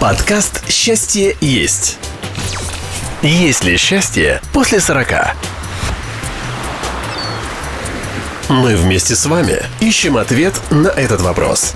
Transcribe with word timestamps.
Подкаст 0.00 0.68
«Счастье 0.68 1.36
есть». 1.40 1.98
Есть 3.22 3.64
ли 3.64 3.76
счастье 3.76 4.40
после 4.52 4.80
40? 4.80 5.08
Мы 8.50 8.76
вместе 8.76 9.14
с 9.14 9.24
вами 9.24 9.62
ищем 9.80 10.16
ответ 10.16 10.60
на 10.70 10.88
этот 10.88 11.20
вопрос. 11.22 11.74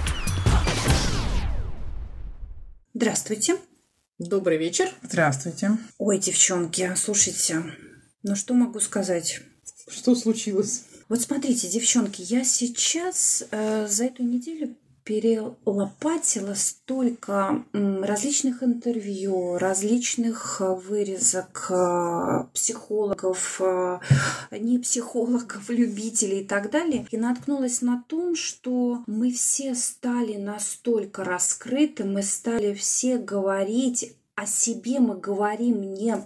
Здравствуйте. 2.92 3.56
Добрый 4.18 4.58
вечер. 4.58 4.88
Здравствуйте. 5.02 5.78
Ой, 5.96 6.18
девчонки, 6.18 6.92
слушайте, 6.96 7.62
ну 8.24 8.34
что 8.34 8.52
могу 8.52 8.80
сказать? 8.80 9.40
Что 9.88 10.14
случилось? 10.14 10.82
Вот 11.08 11.22
смотрите, 11.22 11.68
девчонки, 11.68 12.20
я 12.20 12.44
сейчас 12.44 13.44
э, 13.50 13.86
за 13.88 14.04
эту 14.04 14.24
неделю 14.24 14.76
перелопатила 15.08 16.52
столько 16.52 17.64
различных 17.72 18.62
интервью, 18.62 19.56
различных 19.56 20.60
э, 20.60 20.74
вырезок 20.74 21.68
э, 21.70 22.44
психологов, 22.52 23.58
э, 23.64 24.00
не 24.50 24.78
психологов, 24.78 25.64
любителей 25.70 26.40
и 26.40 26.46
так 26.46 26.70
далее. 26.70 27.06
И 27.10 27.16
наткнулась 27.16 27.80
на 27.80 28.04
том, 28.06 28.36
что 28.36 29.02
мы 29.06 29.32
все 29.32 29.74
стали 29.74 30.36
настолько 30.36 31.24
раскрыты, 31.24 32.04
мы 32.04 32.22
стали 32.22 32.74
все 32.74 33.16
говорить 33.16 34.14
о 34.34 34.44
себе, 34.44 35.00
мы 35.00 35.16
говорим 35.16 35.94
не 35.94 36.16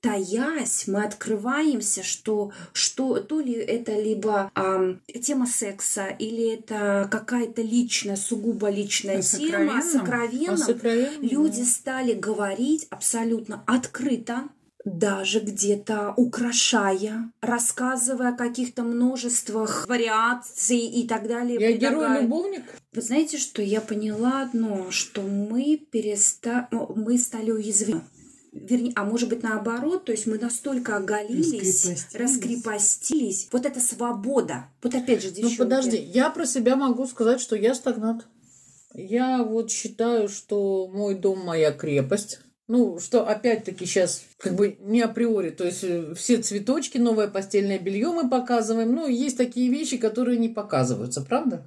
таясь, 0.00 0.86
мы 0.86 1.04
открываемся, 1.04 2.02
что, 2.02 2.52
что 2.72 3.20
то 3.20 3.40
ли 3.40 3.52
это 3.52 3.92
либо 3.92 4.50
э, 4.54 4.96
тема 5.20 5.46
секса, 5.46 6.06
или 6.06 6.54
это 6.54 7.08
какая-то 7.10 7.62
личная, 7.62 8.16
сугубо 8.16 8.70
личная 8.70 9.18
о 9.18 9.22
тема, 9.22 9.78
о 9.78 9.82
сокровенном. 9.82 10.54
О 10.54 10.56
сокровенном, 10.56 11.22
Люди 11.22 11.60
да. 11.60 11.66
стали 11.66 12.12
говорить 12.14 12.86
абсолютно 12.90 13.62
открыто, 13.66 14.48
даже 14.84 15.40
где-то 15.40 16.14
украшая, 16.16 17.30
рассказывая 17.42 18.30
о 18.30 18.36
каких-то 18.36 18.82
множествах 18.82 19.86
вариаций 19.86 20.78
и 20.78 21.06
так 21.06 21.28
далее. 21.28 21.58
Я 21.60 21.72
герой-любовник? 21.72 22.64
Вы 22.92 23.02
знаете, 23.02 23.36
что 23.38 23.60
я 23.60 23.80
поняла 23.80 24.42
одно, 24.42 24.90
что 24.90 25.20
мы 25.20 25.76
переста... 25.90 26.68
ну, 26.70 26.90
мы 26.96 27.18
стали 27.18 27.50
уязвимы. 27.50 28.02
Вернее, 28.70 28.92
а 28.94 29.04
может 29.04 29.28
быть 29.28 29.42
наоборот, 29.42 30.04
то 30.04 30.12
есть 30.12 30.26
мы 30.26 30.38
настолько 30.38 30.96
оголились, 30.96 31.84
Раскрепостились. 31.84 32.06
раскрепостились. 32.14 33.48
Вот 33.52 33.66
эта 33.66 33.80
свобода. 33.80 34.66
Вот 34.82 34.94
опять 34.94 35.22
же, 35.22 35.28
Ну 35.28 35.34
девчонки. 35.34 35.56
подожди, 35.58 35.96
я 35.96 36.30
про 36.30 36.46
себя 36.46 36.76
могу 36.76 37.06
сказать, 37.06 37.40
что 37.40 37.56
я 37.56 37.74
стагнат. 37.74 38.26
Я 38.94 39.42
вот 39.42 39.70
считаю, 39.70 40.28
что 40.28 40.88
мой 40.88 41.14
дом 41.14 41.40
моя 41.44 41.72
крепость. 41.72 42.40
Ну, 42.68 43.00
что 43.00 43.26
опять-таки 43.28 43.84
сейчас 43.84 44.22
как 44.38 44.54
бы 44.54 44.76
не 44.80 45.00
априори, 45.00 45.50
то 45.50 45.64
есть 45.64 45.82
э, 45.82 46.14
все 46.14 46.40
цветочки, 46.40 46.98
новое 46.98 47.26
постельное 47.26 47.80
белье 47.80 48.10
мы 48.10 48.30
показываем. 48.30 48.94
Ну, 48.94 49.08
есть 49.08 49.36
такие 49.36 49.68
вещи, 49.70 49.96
которые 49.96 50.38
не 50.38 50.48
показываются, 50.48 51.20
правда? 51.22 51.64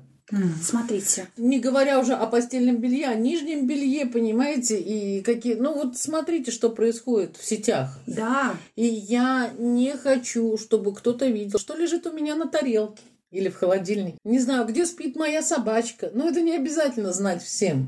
Смотрите, 0.62 1.28
Не 1.38 1.60
говоря 1.60 2.00
уже 2.00 2.14
о 2.14 2.26
постельном 2.28 2.78
белье, 2.78 3.08
о 3.08 3.16
нижнем 3.16 3.68
белье, 3.68 4.06
понимаете, 4.06 4.80
и 4.80 5.22
какие... 5.22 5.56
Ну 5.56 5.74
вот 5.74 5.98
смотрите, 5.98 6.52
что 6.52 6.70
происходит 6.70 7.38
в 7.38 7.46
сетях. 7.46 8.00
да, 8.08 8.56
И 8.76 8.86
я 8.86 9.52
не 9.58 9.94
хочу, 9.96 10.58
чтобы 10.58 10.94
кто-то 10.94 11.26
видел, 11.28 11.60
что 11.60 11.76
лежит 11.76 12.08
у 12.08 12.12
меня 12.12 12.36
на 12.36 12.48
тарелке 12.48 13.04
или 13.32 13.50
в 13.50 13.56
холодильнике. 13.56 14.20
Не 14.24 14.38
знаю, 14.40 14.68
где 14.68 14.86
спит 14.86 15.16
моя 15.16 15.42
собачка. 15.42 16.12
Но 16.14 16.30
это 16.30 16.40
не 16.42 16.56
обязательно 16.56 17.12
знать 17.14 17.42
всем. 17.44 17.88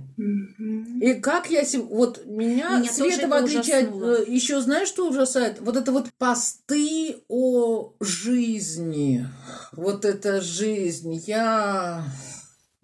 И 0.99 1.13
как 1.13 1.51
я... 1.51 1.63
сем- 1.63 1.87
Вот 1.87 2.25
меня, 2.25 2.79
Меня 2.79 2.91
Света, 2.91 3.27
в 3.27 3.31
это 3.31 3.37
отличие 3.43 3.77
от... 3.77 3.83
ужаснуло. 3.89 4.23
Еще 4.25 4.59
знаешь, 4.61 4.87
что 4.87 5.07
ужасает? 5.07 5.61
Вот 5.61 5.77
это 5.77 5.91
вот 5.91 6.07
посты 6.17 7.17
о 7.27 7.93
жизни. 7.99 9.27
Вот 9.71 10.03
эта 10.03 10.41
жизнь. 10.41 11.13
Я 11.27 12.03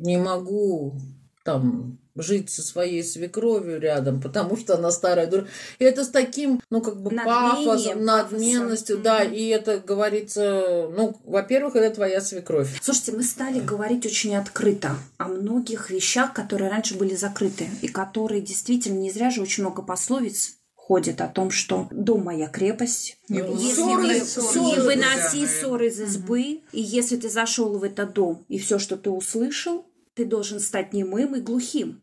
не 0.01 0.17
могу 0.17 0.95
там 1.43 1.97
жить 2.15 2.49
со 2.49 2.61
своей 2.61 3.03
свекровью 3.03 3.79
рядом, 3.79 4.19
потому 4.21 4.57
что 4.57 4.75
она 4.75 4.91
старая 4.91 5.27
дура. 5.27 5.47
И 5.79 5.85
это 5.85 6.03
с 6.03 6.09
таким, 6.09 6.61
ну, 6.69 6.81
как 6.81 7.01
бы 7.01 7.09
Надмением, 7.11 7.65
пафосом, 7.65 8.03
надменностью, 8.05 8.97
пафосом. 8.97 9.03
да, 9.03 9.23
Мгм. 9.23 9.33
и 9.33 9.47
это 9.47 9.77
говорится, 9.79 10.89
ну, 10.95 11.17
во-первых, 11.23 11.75
это 11.77 11.95
твоя 11.95 12.19
свекровь. 12.21 12.69
Слушайте, 12.81 13.13
мы 13.13 13.23
стали 13.23 13.59
говорить 13.61 14.05
очень 14.05 14.35
открыто 14.35 14.97
о 15.17 15.29
многих 15.29 15.89
вещах, 15.89 16.33
которые 16.33 16.69
раньше 16.69 16.97
были 16.97 17.15
закрыты, 17.15 17.69
и 17.81 17.87
которые 17.87 18.41
действительно 18.41 18.99
не 18.99 19.09
зря 19.09 19.29
же 19.31 19.41
очень 19.41 19.63
много 19.63 19.81
пословиц 19.81 20.55
ходит 20.75 21.21
о 21.21 21.27
том, 21.27 21.51
что 21.51 21.87
дом 21.91 22.25
моя 22.25 22.47
крепость. 22.49 23.17
Не 23.29 23.37
Если 23.39 23.73
ссоры, 23.75 24.03
не, 24.03 24.19
ссоры, 24.19 24.65
не 24.65 24.79
выноси 24.83 25.47
ссоры 25.47 25.87
из 25.87 26.01
избы, 26.01 26.41
и 26.73 26.81
если 26.81 27.15
ты 27.15 27.29
зашел 27.29 27.77
в 27.77 27.83
этот 27.85 28.11
дом, 28.13 28.43
и 28.49 28.59
все, 28.59 28.77
что 28.79 28.97
ты 28.97 29.09
услышал, 29.09 29.85
ты 30.13 30.25
должен 30.25 30.59
стать 30.59 30.93
немым 30.93 31.35
и 31.35 31.41
глухим 31.41 32.01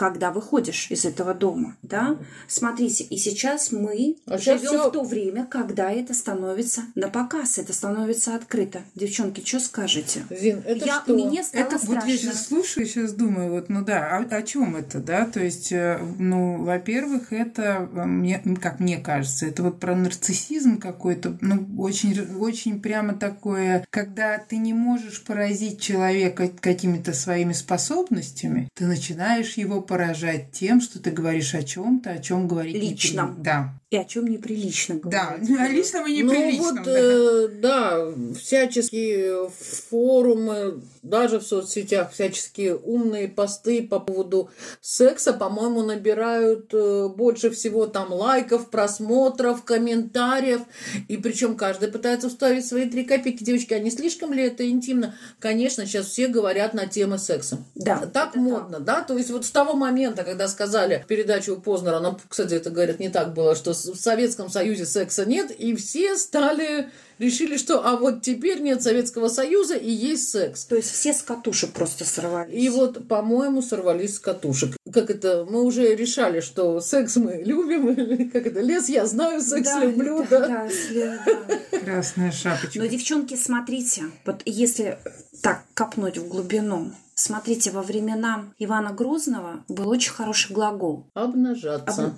когда 0.00 0.30
выходишь 0.30 0.86
из 0.90 1.04
этого 1.04 1.34
дома, 1.34 1.76
да? 1.82 2.16
Смотрите, 2.48 3.04
и 3.04 3.18
сейчас 3.18 3.70
мы 3.70 4.16
А 4.26 4.38
живем 4.38 4.58
всё- 4.58 4.88
в 4.88 4.92
то 4.92 5.02
время, 5.04 5.44
когда 5.44 5.92
это 5.92 6.14
становится 6.14 6.84
на 6.94 7.08
показ, 7.10 7.58
это 7.58 7.74
становится 7.74 8.34
открыто. 8.34 8.80
Девчонки, 8.94 9.44
что 9.44 9.60
скажете? 9.60 10.24
Зин, 10.30 10.62
это 10.64 10.86
я, 10.86 11.02
что? 11.02 11.12
Мне 11.14 11.42
стало 11.44 11.62
Это 11.64 11.72
вот 11.76 11.82
страшно. 11.82 12.08
я 12.08 12.16
сейчас 12.16 12.46
слушаю, 12.46 12.86
сейчас 12.86 13.12
думаю, 13.12 13.50
вот, 13.50 13.68
ну 13.68 13.84
да, 13.84 14.16
о, 14.30 14.42
чем 14.42 14.74
это, 14.74 15.00
да? 15.00 15.26
То 15.26 15.40
есть, 15.40 15.70
э, 15.70 16.00
ну, 16.18 16.64
во-первых, 16.64 17.34
это, 17.34 17.86
э, 17.94 18.04
мне, 18.06 18.42
как 18.62 18.80
мне 18.80 18.96
кажется, 18.96 19.44
это 19.44 19.62
вот 19.62 19.80
про 19.80 19.94
нарциссизм 19.94 20.78
какой-то, 20.78 21.36
ну, 21.42 21.66
очень, 21.78 22.18
очень 22.38 22.80
прямо 22.80 23.12
такое, 23.12 23.84
когда 23.90 24.38
ты 24.38 24.56
не 24.56 24.72
можешь 24.72 25.22
поразить 25.24 25.78
человека 25.78 26.48
какими-то 26.58 27.12
своими 27.12 27.52
способностями, 27.52 28.70
ты 28.74 28.86
начинаешь 28.86 29.58
его 29.58 29.82
поражать 29.90 30.52
тем, 30.52 30.80
что 30.80 31.02
ты 31.02 31.10
говоришь 31.10 31.52
о 31.52 31.64
чем-то, 31.64 32.12
о 32.12 32.18
чем 32.20 32.46
говорить 32.46 32.74
не 32.76 32.90
Личном. 32.90 33.34
при- 33.34 33.42
Да, 33.42 33.79
И 33.90 33.96
о 33.96 34.04
чем 34.04 34.28
неприлично 34.28 35.00
да, 35.02 35.36
говорить. 35.36 35.50
о 35.58 35.68
личном 35.68 36.06
и 36.06 36.22
Ну 36.22 36.32
неприличном. 36.32 36.74
вот, 36.76 36.84
да. 36.84 36.92
э, 36.96 37.48
да, 37.60 38.12
всяческие 38.40 39.50
форумы, 39.90 40.80
даже 41.02 41.40
в 41.40 41.42
соцсетях, 41.42 42.12
всяческие 42.12 42.76
умные 42.76 43.26
посты 43.26 43.82
по 43.82 43.98
поводу 43.98 44.48
секса, 44.80 45.32
по-моему, 45.32 45.82
набирают 45.82 46.72
э, 46.72 47.08
больше 47.08 47.50
всего 47.50 47.86
там 47.86 48.12
лайков, 48.12 48.70
просмотров, 48.70 49.64
комментариев. 49.64 50.60
И 51.08 51.16
причем 51.16 51.56
каждый 51.56 51.88
пытается 51.88 52.28
вставить 52.28 52.66
свои 52.66 52.88
три 52.88 53.04
копейки. 53.04 53.42
Девочки, 53.42 53.74
а 53.74 53.80
не 53.80 53.90
слишком 53.90 54.32
ли 54.32 54.44
это 54.44 54.68
интимно? 54.70 55.16
Конечно, 55.40 55.84
сейчас 55.84 56.06
все 56.06 56.28
говорят 56.28 56.74
на 56.74 56.86
темы 56.86 57.18
секса. 57.18 57.58
Да, 57.74 58.06
Так 58.06 58.36
модно, 58.36 58.78
да? 58.78 59.02
То 59.02 59.18
есть 59.18 59.30
вот 59.30 59.44
с 59.44 59.50
того 59.50 59.72
момента, 59.72 60.22
когда 60.22 60.46
сказали 60.46 61.04
передачу 61.08 61.54
у 61.54 61.60
Познера, 61.60 61.98
нам, 61.98 62.20
кстати, 62.28 62.54
это, 62.54 62.70
говорят, 62.70 63.00
не 63.00 63.08
так 63.08 63.34
было, 63.34 63.56
что 63.56 63.74
в 63.86 63.96
Советском 63.96 64.50
Союзе 64.50 64.86
секса 64.86 65.24
нет, 65.24 65.50
и 65.50 65.74
все 65.74 66.16
стали, 66.16 66.88
решили, 67.18 67.56
что 67.56 67.86
а 67.86 67.96
вот 67.96 68.22
теперь 68.22 68.60
нет 68.60 68.82
Советского 68.82 69.28
Союза 69.28 69.74
и 69.76 69.90
есть 69.90 70.30
секс. 70.30 70.64
То 70.64 70.76
есть 70.76 70.90
все 70.90 71.12
с 71.12 71.22
катушек 71.22 71.70
просто 71.72 72.04
сорвались. 72.04 72.54
И 72.54 72.68
вот, 72.68 73.06
по-моему, 73.08 73.62
сорвались 73.62 74.16
с 74.16 74.18
катушек. 74.18 74.76
Как 74.92 75.10
это, 75.10 75.46
мы 75.48 75.62
уже 75.62 75.94
решали, 75.94 76.40
что 76.40 76.80
секс 76.80 77.16
мы 77.16 77.42
любим, 77.44 77.90
или 77.92 78.24
как 78.28 78.46
это, 78.46 78.60
лес 78.60 78.88
я 78.88 79.06
знаю, 79.06 79.40
секс 79.42 79.68
Да, 79.68 79.84
люблю, 79.84 80.26
да, 80.28 80.46
да. 80.46 80.68
да. 80.94 81.78
Красная 81.78 82.32
шапочка. 82.32 82.78
Но, 82.78 82.86
девчонки, 82.86 83.36
смотрите, 83.36 84.04
вот 84.24 84.42
если 84.44 84.98
так 85.42 85.62
копнуть 85.74 86.18
в 86.18 86.28
глубину, 86.28 86.92
смотрите, 87.14 87.70
во 87.70 87.82
времена 87.82 88.44
Ивана 88.58 88.92
Грозного 88.92 89.64
был 89.68 89.88
очень 89.88 90.12
хороший 90.12 90.52
глагол. 90.52 91.06
Обнажаться. 91.14 92.04
Об- 92.06 92.12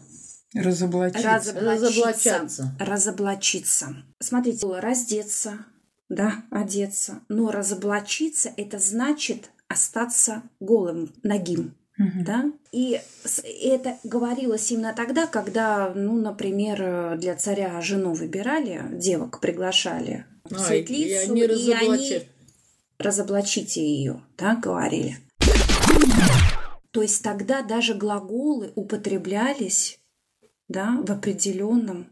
Разоблачиться. 0.55 1.31
Разоблачиться. 1.31 1.61
Разоблачаться. 1.61 2.77
Разоблачиться. 2.79 3.97
Смотрите, 4.21 4.67
раздеться, 4.67 5.67
да, 6.09 6.45
одеться. 6.51 7.21
Но 7.29 7.51
разоблачиться– 7.51 8.53
это 8.57 8.79
значит 8.79 9.51
остаться 9.69 10.43
голым, 10.61 11.13
нагим. 11.23 11.75
Мгм. 11.97 12.25
Да? 12.25 12.45
И 12.73 13.01
это 13.63 13.97
говорилось 14.03 14.71
именно 14.71 14.95
тогда, 14.95 15.27
когда, 15.27 15.93
ну, 15.95 16.21
например, 16.21 17.17
для 17.19 17.37
царя 17.37 17.81
жену 17.81 18.13
выбирали, 18.13 18.83
девок 18.93 19.41
приглашали 19.41 20.27
в 20.45 20.55
А, 20.55 20.59
светлицу, 20.59 21.35
и 21.35 21.43
они 21.43 21.43
и 21.43 21.73
они 21.73 22.23
разоблачите 22.99 23.85
ее, 23.85 24.23
так 24.37 24.61
говорили. 24.61 25.19
То 26.91 27.01
есть 27.01 27.23
тогда 27.23 27.63
даже 27.63 27.95
глаголы 27.95 28.73
употреблялись 28.75 29.99
да, 30.73 31.01
в 31.07 31.11
определенном 31.13 32.07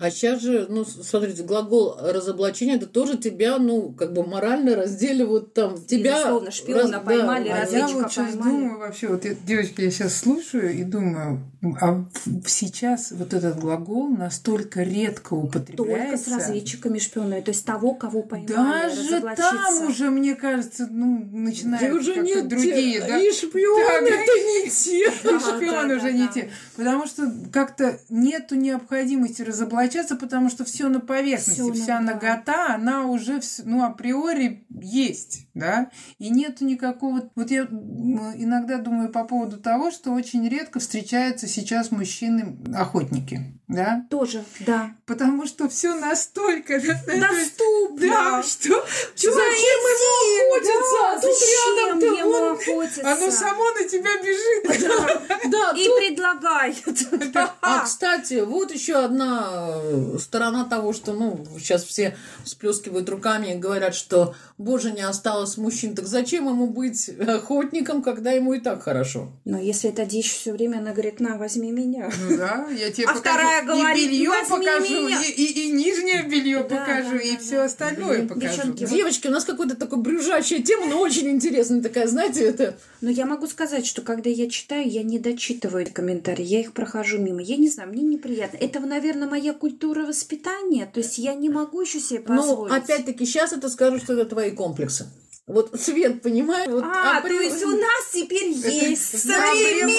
А 0.00 0.10
сейчас 0.10 0.40
же, 0.42 0.66
ну, 0.68 0.84
смотрите, 0.84 1.44
глагол 1.44 1.96
разоблачения, 2.00 2.74
это 2.74 2.86
тоже 2.86 3.16
тебя, 3.16 3.58
ну, 3.58 3.92
как 3.92 4.12
бы 4.12 4.26
морально 4.26 4.74
разделивают 4.74 5.54
там. 5.54 5.80
Тебя 5.84 6.16
Безусловно, 6.18 6.50
шпиона 6.50 6.92
раз- 6.96 7.04
поймали, 7.04 7.48
да, 7.48 7.54
А 7.54 7.58
я 7.58 7.62
разведчика 7.62 7.98
вот 8.02 8.10
сейчас 8.12 8.26
поймали. 8.32 8.50
думаю 8.50 8.78
вообще, 8.80 9.06
вот, 9.06 9.24
я- 9.24 9.34
девочки, 9.34 9.82
я 9.82 9.90
сейчас 9.92 10.16
слушаю 10.18 10.72
и 10.74 10.82
думаю, 10.82 11.40
а 11.80 12.04
сейчас 12.44 13.12
вот 13.12 13.32
этот 13.34 13.60
глагол 13.60 14.08
настолько 14.08 14.82
редко 14.82 15.30
Только 15.36 15.44
употребляется. 15.46 16.28
с 16.30 16.32
разведчиками 16.34 16.98
шпионами, 16.98 17.40
то 17.40 17.50
есть 17.52 17.64
того, 17.64 17.94
кого 17.94 18.22
поймали, 18.22 18.48
Даже 18.88 19.20
там 19.36 19.86
уже, 19.86 20.10
мне 20.10 20.34
кажется, 20.34 20.88
ну, 20.90 21.20
Да 21.24 21.38
начинают 21.38 21.94
уже 21.94 22.16
нет 22.16 22.48
другие, 22.48 23.00
те- 23.00 23.06
да? 23.06 23.18
И 23.20 23.30
шпионы 23.30 23.84
Да, 23.84 24.12
это 24.12 24.32
не 24.32 24.68
те. 24.68 25.06
И 25.06 25.38
шпионы 25.38 25.96
уже 25.96 26.12
не 26.12 26.26
те. 26.28 26.50
Потому 26.76 27.06
что 27.06 27.32
как-то 27.52 27.96
нету 28.08 28.56
необходимости 28.56 29.42
разоблачаться, 29.84 30.16
потому 30.16 30.50
что 30.50 30.64
все 30.64 30.88
на 30.88 31.00
поверхности, 31.00 31.60
Всё, 31.60 31.72
вся 31.72 31.98
да. 31.98 32.00
нагота, 32.00 32.74
она 32.74 33.06
уже, 33.06 33.40
ну, 33.64 33.84
априори 33.84 34.66
есть, 34.70 35.48
да, 35.54 35.90
и 36.18 36.30
нету 36.30 36.64
никакого... 36.64 37.30
Вот 37.34 37.50
я 37.50 37.62
иногда 37.62 38.78
думаю 38.78 39.10
по 39.10 39.24
поводу 39.24 39.58
того, 39.58 39.90
что 39.90 40.12
очень 40.12 40.48
редко 40.48 40.78
встречаются 40.78 41.46
сейчас 41.46 41.90
мужчины-охотники, 41.90 43.54
да, 43.68 44.04
Тоже, 44.10 44.44
да. 44.60 44.92
потому 45.06 45.46
что 45.46 45.68
все 45.68 45.94
настолько... 45.94 46.80
Доступно. 46.80 48.08
Да, 48.08 48.42
что 48.42 48.84
Зачем 49.14 49.32
ему 49.32 50.54
охотиться? 50.54 50.96
Да, 51.02 51.14
тут 51.20 51.38
зачем 51.38 51.78
рядом-то 51.78 52.06
ему 52.06 52.52
охотиться? 52.52 53.12
оно 53.12 53.30
само 53.30 53.70
на 53.70 53.88
тебя 53.88 54.10
бежит. 54.22 55.50
Да, 55.50 55.72
И 55.76 55.84
предлагает. 55.84 56.84
А, 57.60 57.80
кстати, 57.84 58.40
вот 58.44 58.72
еще 58.72 58.96
одна 58.96 59.50
э, 59.56 59.73
сторона 60.18 60.64
того, 60.64 60.92
что, 60.92 61.12
ну, 61.12 61.44
сейчас 61.58 61.84
все 61.84 62.16
всплескивают 62.44 63.08
руками 63.08 63.52
и 63.54 63.58
говорят, 63.58 63.94
что, 63.94 64.34
боже, 64.58 64.92
не 64.92 65.02
осталось 65.02 65.56
мужчин. 65.56 65.94
Так 65.94 66.06
зачем 66.06 66.48
ему 66.48 66.66
быть 66.66 67.08
охотником, 67.08 68.02
когда 68.02 68.32
ему 68.32 68.54
и 68.54 68.60
так 68.60 68.82
хорошо? 68.82 69.32
Но 69.44 69.58
если 69.58 69.90
эта 69.90 70.04
дичь 70.04 70.32
все 70.32 70.52
время, 70.52 70.78
она 70.78 70.92
говорит, 70.92 71.20
на, 71.20 71.36
возьми 71.36 71.70
меня. 71.70 72.10
Ну 72.28 72.36
да, 72.36 72.66
я 72.70 72.90
тебе 72.90 73.06
А 73.06 73.14
покажу. 73.14 73.20
вторая 73.20 73.64
говорит, 73.64 73.96
и 73.96 74.08
белье 74.08 74.28
«Возьми 74.30 74.48
покажу, 74.66 75.06
меня». 75.06 75.22
и, 75.22 75.30
и, 75.30 75.68
и 75.68 75.72
нижнее 75.72 76.22
белье 76.24 76.58
Да, 76.68 76.76
покажу, 76.76 77.10
да, 77.10 77.18
и 77.18 77.32
да, 77.32 77.38
все 77.38 77.56
да. 77.56 77.64
остальное 77.64 78.18
Мгм. 78.20 78.28
покажу. 78.28 78.46
Девчонки. 78.56 78.86
Девочки, 78.86 79.26
у 79.28 79.30
нас 79.30 79.44
какая-то 79.44 79.76
такая 79.76 80.00
брюжащая 80.00 80.62
тема, 80.62 80.86
но 80.86 80.98
очень 81.00 81.28
интересная 81.30 81.82
такая, 81.82 82.06
знаете, 82.06 82.44
это... 82.44 82.76
Но 83.00 83.10
я 83.10 83.26
могу 83.26 83.46
сказать, 83.46 83.86
что 83.86 84.00
когда 84.02 84.30
я 84.30 84.48
читаю, 84.48 84.88
я 84.88 85.02
не 85.02 85.18
дочитываю 85.18 85.86
комментарии, 85.92 86.44
я 86.44 86.60
их 86.60 86.72
прохожу 86.72 87.18
мимо. 87.18 87.42
Я 87.42 87.56
не 87.56 87.68
знаю, 87.68 87.90
мне 87.90 88.02
неприятно. 88.02 88.56
Это, 88.56 88.80
наверное, 88.80 89.28
моя 89.28 89.52
культура 89.64 90.04
воспитания. 90.04 90.84
То 90.84 91.00
есть 91.00 91.16
я 91.16 91.32
не 91.34 91.48
могу 91.48 91.80
еще 91.80 91.98
себе 91.98 92.22
Ну, 92.28 92.36
позволить. 92.36 92.74
опять-таки, 92.74 93.24
сейчас 93.24 93.54
это 93.54 93.70
скажу, 93.70 93.98
что 93.98 94.12
это 94.12 94.26
твои 94.26 94.50
комплексы. 94.50 95.06
Вот 95.46 95.78
Свет, 95.78 96.22
понимаешь? 96.22 96.70
Вот 96.70 96.84
А, 96.84 97.20
апри- 97.20 97.36
то 97.36 97.40
есть 97.42 97.62
у 97.64 97.76
нас 97.76 98.08
теперь 98.14 98.48
есть 98.48 99.20
современные... 99.20 99.92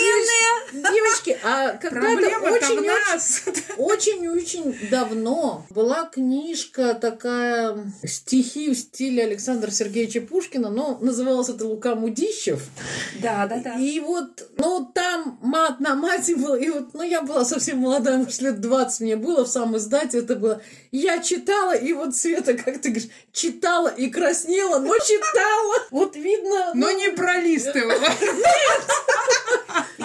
Девочки, 0.73 1.37
а 1.43 1.73
когда-то 1.77 2.41
очень-очень 3.77 4.89
давно 4.89 5.65
была 5.69 6.05
книжка 6.05 6.95
такая 6.95 7.77
стихи 8.03 8.71
в 8.73 8.77
стиле 8.77 9.23
Александра 9.23 9.69
Сергеевича 9.69 10.21
Пушкина, 10.21 10.69
но 10.69 10.97
называлась 10.99 11.49
это 11.49 11.67
Лука 11.67 11.93
Мудищев. 11.93 12.61
Да, 13.21 13.45
да, 13.45 13.57
да. 13.63 13.79
И 13.79 13.99
вот, 13.99 14.49
ну, 14.57 14.89
там 14.93 15.37
мат 15.43 15.79
на 15.79 15.93
мате 15.95 16.35
был, 16.35 16.55
и 16.55 16.69
вот, 16.69 16.93
ну, 16.93 17.03
я 17.03 17.21
была 17.21 17.45
совсем 17.45 17.77
молодая, 17.77 18.17
может, 18.17 18.41
лет 18.41 18.59
20 18.59 19.01
мне 19.01 19.15
было, 19.15 19.45
в 19.45 19.49
самом 19.49 19.77
издате 19.77 20.19
это 20.19 20.35
было. 20.35 20.61
Я 20.91 21.19
читала, 21.19 21.73
и 21.75 21.93
вот 21.93 22.15
Света, 22.15 22.55
как 22.55 22.81
ты 22.81 22.89
говоришь, 22.89 23.09
читала 23.31 23.89
и 23.89 24.09
краснела, 24.09 24.79
но 24.79 24.97
читала. 24.97 25.34
Вот 25.91 26.15
видно... 26.15 26.71
Но 26.73 26.87
ну, 26.87 26.97
не 26.97 27.09
пролистывала. 27.09 28.09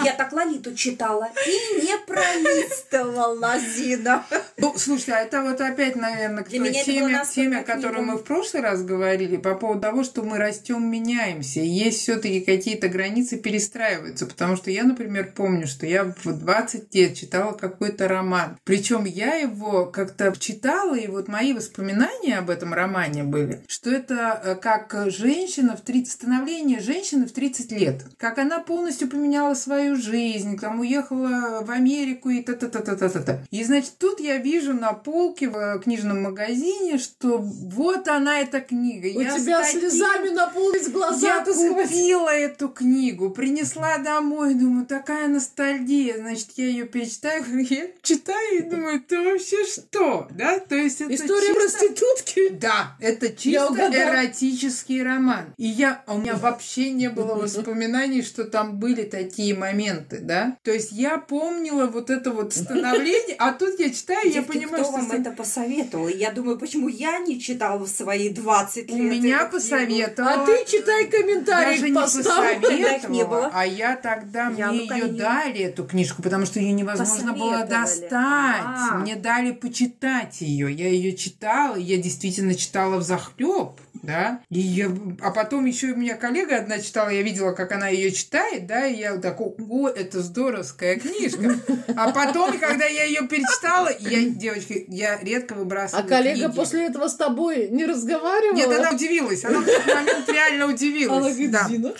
Я 0.03 0.13
так 0.13 0.33
Лолиту 0.33 0.73
читала 0.73 1.29
и 1.45 1.81
не 1.81 1.97
пролистывала, 2.05 3.59
Зина. 3.59 4.25
Ну, 4.57 4.73
слушай, 4.77 5.13
а 5.13 5.21
это 5.21 5.41
вот 5.41 5.61
опять, 5.61 5.95
наверное, 5.95 6.43
к 6.43 6.49
той 6.49 6.71
теме, 6.71 7.21
теме, 7.33 7.59
о 7.59 7.63
которой 7.63 8.01
мы 8.01 8.17
в 8.17 8.23
прошлый 8.23 8.63
раз 8.63 8.83
говорили, 8.83 9.37
по 9.37 9.55
поводу 9.55 9.81
того, 9.81 10.03
что 10.03 10.23
мы 10.23 10.37
растем, 10.37 10.89
меняемся. 10.89 11.59
Есть 11.59 12.01
все-таки 12.01 12.41
какие-то 12.41 12.87
границы 12.87 13.37
перестраиваются. 13.37 14.25
Потому 14.25 14.55
что 14.55 14.71
я, 14.71 14.83
например, 14.83 15.33
помню, 15.35 15.67
что 15.67 15.85
я 15.85 16.03
в 16.03 16.25
20 16.25 16.93
лет 16.95 17.15
читала 17.15 17.53
какой-то 17.53 18.07
роман. 18.07 18.57
Причем 18.63 19.05
я 19.05 19.35
его 19.35 19.85
как-то 19.85 20.33
читала, 20.37 20.95
и 20.95 21.07
вот 21.07 21.27
мои 21.27 21.53
воспоминания 21.53 22.37
об 22.37 22.49
этом 22.49 22.73
романе 22.73 23.23
были, 23.23 23.63
что 23.67 23.91
это 23.91 24.41
э, 24.43 24.55
как 24.55 24.93
женщина 25.21 25.75
в 25.77 25.81
30... 25.81 26.11
становление 26.11 26.79
женщины 26.79 27.25
в 27.25 27.31
30 27.31 27.71
лет. 27.71 28.05
Как 28.17 28.37
она 28.39 28.59
полностью 28.59 29.07
поменяла 29.07 29.53
свою 29.53 29.95
жизнь, 29.95 30.57
там 30.57 30.79
уехала 30.79 31.61
в 31.63 31.69
Америку 31.71 32.29
и 32.29 32.41
та-та-та-та-та-та. 32.41 33.43
И, 33.51 33.63
значит, 33.63 33.93
тут 33.99 34.19
я 34.19 34.37
вижу 34.37 34.73
на 34.73 34.93
полке 34.93 35.47
в 35.49 35.79
книжном 35.83 36.21
магазине, 36.23 36.97
что 36.97 37.37
вот 37.37 38.07
она, 38.07 38.39
эта 38.39 38.61
книга. 38.61 39.07
У 39.17 39.21
Я 39.21 39.37
тебя 39.39 39.61
таким- 39.61 39.79
слезами 39.81 40.29
наполнились 40.29 40.89
глаза, 40.89 41.27
я 41.27 41.43
купила 41.45 42.29
эту 42.29 42.69
книгу, 42.69 43.29
принесла 43.29 43.97
домой, 43.99 44.55
думаю, 44.55 44.85
такая 44.85 45.27
ностальгия, 45.27 46.17
значит, 46.17 46.47
я 46.57 46.65
ее 46.67 46.85
перечитаю, 46.85 47.43
я 47.69 47.87
читаю 48.01 48.57
и 48.57 48.61
думаю, 48.61 48.97
это 48.97 49.21
вообще 49.21 49.63
что, 49.65 50.27
да? 50.31 50.59
То 50.59 50.75
есть 50.75 51.01
это 51.01 51.13
История 51.13 51.47
чисто- 51.53 51.59
проститутки. 51.79 52.49
Да, 52.53 52.95
это 52.99 53.29
чисто 53.29 53.89
эротический 53.91 55.01
роман. 55.15 55.53
И 55.57 55.67
я, 55.67 56.01
а 56.05 56.15
у 56.15 56.17
меня 56.19 56.35
вообще 56.35 56.91
не 56.91 57.09
было 57.09 57.35
воспоминаний, 57.35 58.21
что 58.21 58.45
там 58.45 58.77
были 58.77 59.03
такие 59.03 59.55
моменты, 59.55 60.19
да? 60.21 60.57
То 60.63 60.71
есть 60.71 60.91
я 60.91 61.17
помнила 61.17 61.87
вот 61.87 62.09
это 62.09 62.31
вот 62.31 62.53
становление, 62.53 63.35
а 63.37 63.51
тут 63.53 63.79
я 63.79 63.89
читаю, 63.89 64.27
я 64.27 64.41
Девки, 64.41 64.51
понимаю, 64.51 64.83
кто 64.83 64.97
что... 64.97 65.07
вам 65.07 65.11
это 65.11 65.31
посоветовал? 65.31 66.07
Я 66.07 66.31
думаю, 66.31 66.57
почему 66.57 66.87
я 66.87 67.19
не 67.19 67.39
читала 67.39 67.77
в 67.83 67.87
свои 67.87 68.29
20 68.29 68.91
У 68.91 68.95
лет 68.97 69.11
меня 69.11 69.41
эту 69.41 69.59
книгу? 69.59 69.63
посоветовала. 69.63 70.31
А 70.31 70.45
ты 70.45 70.65
читай 70.65 71.05
Даже 71.05 71.17
комментарий 71.17 71.89
не 71.89 71.93
посоветовала, 71.93 73.25
было. 73.25 73.51
а 73.53 73.65
я 73.65 73.95
тогда 73.95 74.49
Я, 74.49 74.71
мне 74.71 74.85
ну, 74.89 74.95
ее 74.95 75.07
дали, 75.07 75.59
эту 75.61 75.85
книжку, 75.85 76.21
потому 76.21 76.45
что 76.45 76.59
ее 76.59 76.73
невозможно 76.73 77.33
было 77.33 77.65
достать. 77.65 78.11
А. 78.11 78.97
Мне 78.99 79.15
дали 79.15 79.51
почитать 79.51 80.41
ее. 80.41 80.71
Я 80.71 80.89
ее 80.89 81.15
читала, 81.15 81.75
я 81.75 81.97
действительно 81.97 82.55
читала 82.55 82.97
в 82.97 83.03
захлеб, 83.03 83.71
да. 84.01 84.41
И 84.49 84.59
я... 84.59 84.91
А 85.21 85.31
потом 85.31 85.65
еще 85.65 85.87
у 85.87 85.95
меня 85.95 86.15
коллега 86.15 86.57
одна 86.57 86.79
читала, 86.79 87.09
я 87.09 87.21
видела, 87.21 87.51
как 87.51 87.71
она 87.71 87.87
ее 87.87 88.11
читает, 88.11 88.65
да, 88.67 88.87
и 88.87 88.95
я 88.95 89.17
так, 89.17 89.39
о, 89.39 89.89
это 89.89 90.21
здоровская 90.21 90.97
книжка. 90.97 91.55
А 91.95 92.11
потом, 92.11 92.57
когда 92.59 92.85
я 92.85 93.03
ее 93.03 93.27
перечитала, 93.27 93.89
я, 93.99 94.29
девочки, 94.29 94.85
я 94.87 95.19
редко 95.21 95.55
А 95.55 95.57
выбрасываю 95.59 96.07
коллега 96.07 96.45
книги. 96.45 96.55
после 96.55 96.85
этого 96.87 97.07
с 97.07 97.15
тобой 97.15 97.69
не 97.69 97.85
разговаривала? 97.85 98.55
Нет, 98.55 98.71
она 98.71 98.91
удивилась. 98.91 99.45
Она 99.45 99.59
в 99.59 99.65
тот 99.65 99.85
момент 99.87 100.29
реально 100.29 100.67
удивилась. 100.67 101.37
Она 101.37 101.51
Да. 101.51 101.93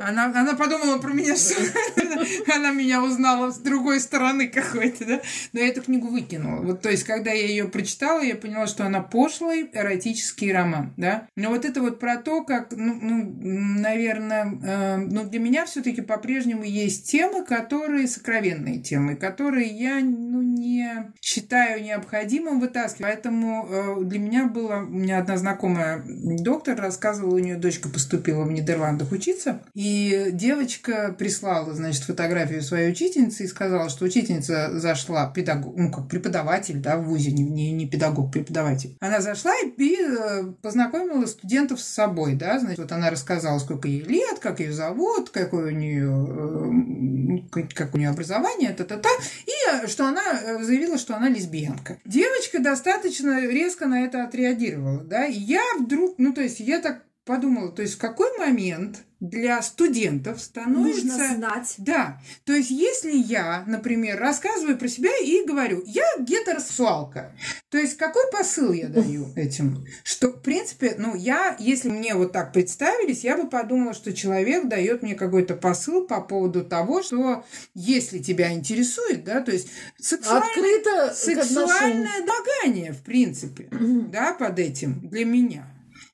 Она, 0.00 0.24
она 0.26 0.54
подумала 0.54 0.98
про 0.98 1.12
меня, 1.12 1.36
что 1.36 1.54
она 2.54 2.70
меня 2.70 3.02
узнала 3.02 3.50
с 3.50 3.58
другой 3.58 4.00
стороны 4.00 4.48
какой-то, 4.48 5.04
да? 5.04 5.20
Но 5.52 5.60
я 5.60 5.68
эту 5.68 5.82
книгу 5.82 6.08
выкинула. 6.08 6.62
Вот, 6.62 6.82
то 6.82 6.90
есть, 6.90 7.04
когда 7.04 7.32
я 7.32 7.46
ее 7.46 7.66
прочитала, 7.66 8.20
я 8.20 8.34
поняла, 8.34 8.66
что 8.66 8.84
она 8.84 9.00
пошлый 9.00 9.68
эротический 9.72 10.52
роман, 10.52 10.92
да? 10.96 11.26
Но 11.40 11.50
вот 11.50 11.64
это 11.64 11.80
вот 11.80 11.98
про 11.98 12.18
то, 12.18 12.44
как, 12.44 12.72
ну, 12.72 12.98
ну, 13.00 13.80
наверное, 13.80 14.58
э, 14.62 14.96
ну, 14.98 15.24
для 15.24 15.40
меня 15.40 15.64
все-таки 15.64 16.02
по-прежнему 16.02 16.64
есть 16.64 17.10
темы, 17.10 17.44
которые 17.44 18.06
сокровенные 18.06 18.80
темы, 18.80 19.16
которые 19.16 19.68
я, 19.68 20.00
ну, 20.00 20.42
не 20.42 21.12
считаю 21.20 21.82
необходимым 21.82 22.60
вытаскивать. 22.60 23.10
Поэтому 23.10 23.66
э, 23.70 24.04
для 24.04 24.18
меня 24.18 24.46
было, 24.48 24.76
у 24.76 24.90
меня 24.90 25.18
одна 25.18 25.36
знакомая 25.36 26.04
доктор 26.06 26.78
рассказывала, 26.78 27.36
у 27.36 27.38
нее 27.38 27.56
дочка 27.56 27.88
поступила 27.88 28.44
в 28.44 28.52
Нидерландах 28.52 29.10
учиться, 29.12 29.62
и 29.74 30.28
девочка 30.32 31.14
прислала, 31.18 31.72
значит, 31.74 32.02
фотографию 32.02 32.62
своей 32.62 32.90
учительницы 32.90 33.44
и 33.44 33.48
сказала, 33.48 33.88
что 33.88 34.04
учительница 34.04 34.78
зашла, 34.78 35.26
педагог, 35.30 35.74
ну, 35.76 35.90
как 35.90 36.08
преподаватель, 36.08 36.80
да, 36.80 36.96
в 36.98 37.04
ВУЗе, 37.04 37.32
не, 37.32 37.72
не, 37.72 37.88
педагог, 37.88 38.32
преподаватель. 38.32 38.96
Она 39.00 39.20
зашла 39.20 39.52
и, 39.56 39.68
и, 39.82 39.96
э, 40.00 40.52
познакомила 40.62 41.26
студентов 41.30 41.80
с 41.80 41.86
собой, 41.86 42.34
да, 42.34 42.58
значит, 42.58 42.78
вот 42.78 42.92
она 42.92 43.10
рассказала, 43.10 43.58
сколько 43.58 43.88
ей 43.88 44.02
лет, 44.02 44.38
как 44.38 44.60
ее 44.60 44.72
зовут, 44.72 45.30
какое 45.30 45.68
у 45.68 45.76
нее, 45.76 47.44
как 47.74 47.94
у 47.94 47.98
нее 47.98 48.10
образование, 48.10 48.72
та-та-та, 48.72 49.08
и 49.46 49.84
э, 49.84 49.86
что 49.86 50.06
она 50.06 50.22
э, 50.22 50.62
заявила, 50.62 50.98
что 50.98 51.16
она 51.16 51.28
лесбиянка. 51.28 51.98
Девочка 52.04 52.60
достаточно 52.60 53.40
резко 53.40 53.86
на 53.86 54.04
это 54.04 54.24
отреагировала, 54.24 55.02
да, 55.02 55.26
и 55.26 55.38
я 55.38 55.62
вдруг, 55.78 56.14
ну, 56.18 56.32
то 56.32 56.42
есть 56.42 56.60
я 56.60 56.80
так 56.80 57.02
подумала, 57.30 57.70
то 57.70 57.82
есть 57.82 57.94
в 57.94 57.98
какой 57.98 58.36
момент 58.38 59.04
для 59.20 59.62
студентов 59.62 60.40
становится... 60.40 61.06
Нужно 61.06 61.34
знать. 61.36 61.74
Да, 61.78 62.20
то 62.44 62.52
есть 62.52 62.70
если 62.70 63.12
я, 63.12 63.62
например, 63.68 64.18
рассказываю 64.18 64.76
про 64.76 64.88
себя 64.88 65.16
и 65.22 65.46
говорю, 65.46 65.80
я 65.86 66.02
гетеросексуалка, 66.18 67.32
то 67.68 67.78
есть 67.78 67.96
какой 67.96 68.24
посыл 68.32 68.72
я 68.72 68.88
даю 68.88 69.28
этим? 69.36 69.86
Что, 70.02 70.30
в 70.32 70.42
принципе, 70.42 70.96
ну, 70.98 71.14
я, 71.14 71.54
если 71.60 71.88
мне 71.88 72.16
вот 72.16 72.32
так 72.32 72.52
представились, 72.52 73.22
я 73.22 73.36
бы 73.36 73.48
подумала, 73.48 73.94
что 73.94 74.12
человек 74.12 74.66
дает 74.66 75.04
мне 75.04 75.14
какой-то 75.14 75.54
посыл 75.54 76.08
по 76.08 76.20
поводу 76.20 76.64
того, 76.64 77.00
что 77.00 77.44
если 77.74 78.18
тебя 78.18 78.52
интересует, 78.52 79.22
да, 79.22 79.40
то 79.40 79.52
есть 79.52 79.68
сексуальное, 80.00 80.48
Открыто 80.48 81.14
сексуальное 81.14 82.26
домогание, 82.26 82.92
в 82.92 83.02
принципе, 83.02 83.68
да, 84.10 84.32
под 84.32 84.58
этим 84.58 85.08
для 85.08 85.24
меня. 85.24 85.68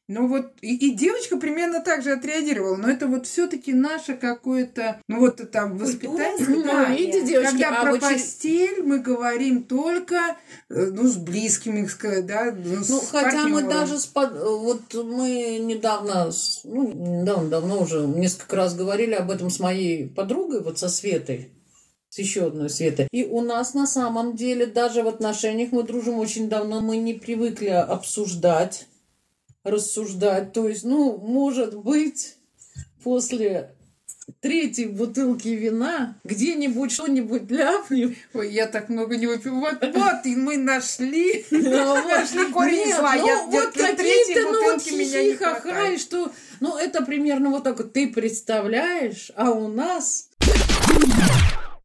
Ну 0.09 0.29
вот, 0.29 0.53
и, 0.61 0.77
и 0.77 0.95
девочка 0.95 1.37
примерно 1.37 1.81
так 1.81 2.05
же 2.05 2.13
отреагировала, 2.13 2.77
но 2.77 2.89
это 2.89 3.09
вот 3.09 3.27
все-таки 3.27 3.73
наше 3.73 4.15
какое-то, 4.15 5.01
ну 5.09 5.19
вот 5.19 5.41
это 5.41 5.67
воспитание. 5.67 6.47
Ну, 6.49 6.63
да. 6.63 6.85
видите, 6.95 7.27
девочки, 7.27 7.51
Когда 7.61 7.81
а 7.81 7.83
про 7.83 7.99
постель 7.99 8.83
мы 8.85 9.01
говорим 9.01 9.65
только, 9.65 10.37
э, 10.71 10.91
ну, 10.93 11.09
с 11.09 11.17
близкими, 11.17 11.85
с- 11.89 12.23
да, 12.23 12.53
ну, 12.57 12.77
Ну, 12.89 13.01
с 13.01 13.09
хотя 13.11 13.49
мы 13.49 13.63
партнёром. 13.63 13.69
даже 13.69 13.99
с 13.99 14.07
под- 14.07 14.39
вот 14.41 14.95
мы 14.95 15.59
недавно, 15.59 16.31
ну, 16.63 16.93
недавно, 17.21 17.49
давно 17.49 17.81
уже 17.83 18.07
несколько 18.07 18.55
раз 18.55 18.77
говорили 18.77 19.15
об 19.15 19.33
этом 19.33 19.51
с 19.51 19.59
моей 19.59 20.07
подругой, 20.09 20.63
вот 20.63 20.79
со 20.79 20.89
Светой, 20.89 21.51
с 22.11 22.19
еще 22.21 22.47
одной 22.47 22.71
Светой. 22.71 23.09
И 23.11 23.25
у 23.25 23.41
нас 23.41 23.75
на 23.75 23.89
самом 23.89 24.37
деле 24.37 24.67
даже 24.67 25.03
в 25.03 25.09
отношениях 25.09 25.73
мы 25.73 25.83
дружим 25.83 26.21
очень 26.21 26.49
давно, 26.49 26.81
мы 26.81 26.97
не 26.99 27.15
привыкли 27.15 27.71
обсуждать, 27.71 28.87
рассуждать. 29.67 30.53
То 30.53 30.69
есть, 30.69 30.85
ну, 30.85 31.17
может 31.19 31.77
быть, 31.77 32.37
после 33.03 33.75
третьей 34.41 34.87
бутылки 34.87 35.49
вина 35.49 36.17
где-нибудь 36.25 36.93
что-нибудь 36.93 37.51
ляпнем, 37.51 38.17
Ой, 38.35 38.53
я 38.53 38.67
так 38.67 38.89
много 38.89 39.17
не 39.17 39.27
выпью. 39.27 39.55
Вот, 39.55 39.79
вот, 39.95 40.25
и 40.25 40.37
мы 40.37 40.57
нашли. 40.57 41.45
Ну, 41.51 42.09
Нашли 42.09 42.47
корень 42.53 42.95
зла. 42.95 43.15
ну, 43.17 43.51
вот 43.51 43.73
какие-то, 43.73 44.41
ну, 44.53 44.73
вот 44.73 44.87
и 44.87 45.99
что, 45.99 46.33
ну, 46.61 46.77
это 46.77 47.05
примерно 47.05 47.51
вот 47.51 47.65
так 47.65 47.79
вот. 47.79 47.93
Ты 47.93 48.09
представляешь, 48.09 49.31
а 49.37 49.51
у 49.51 49.69
нас 49.69 50.31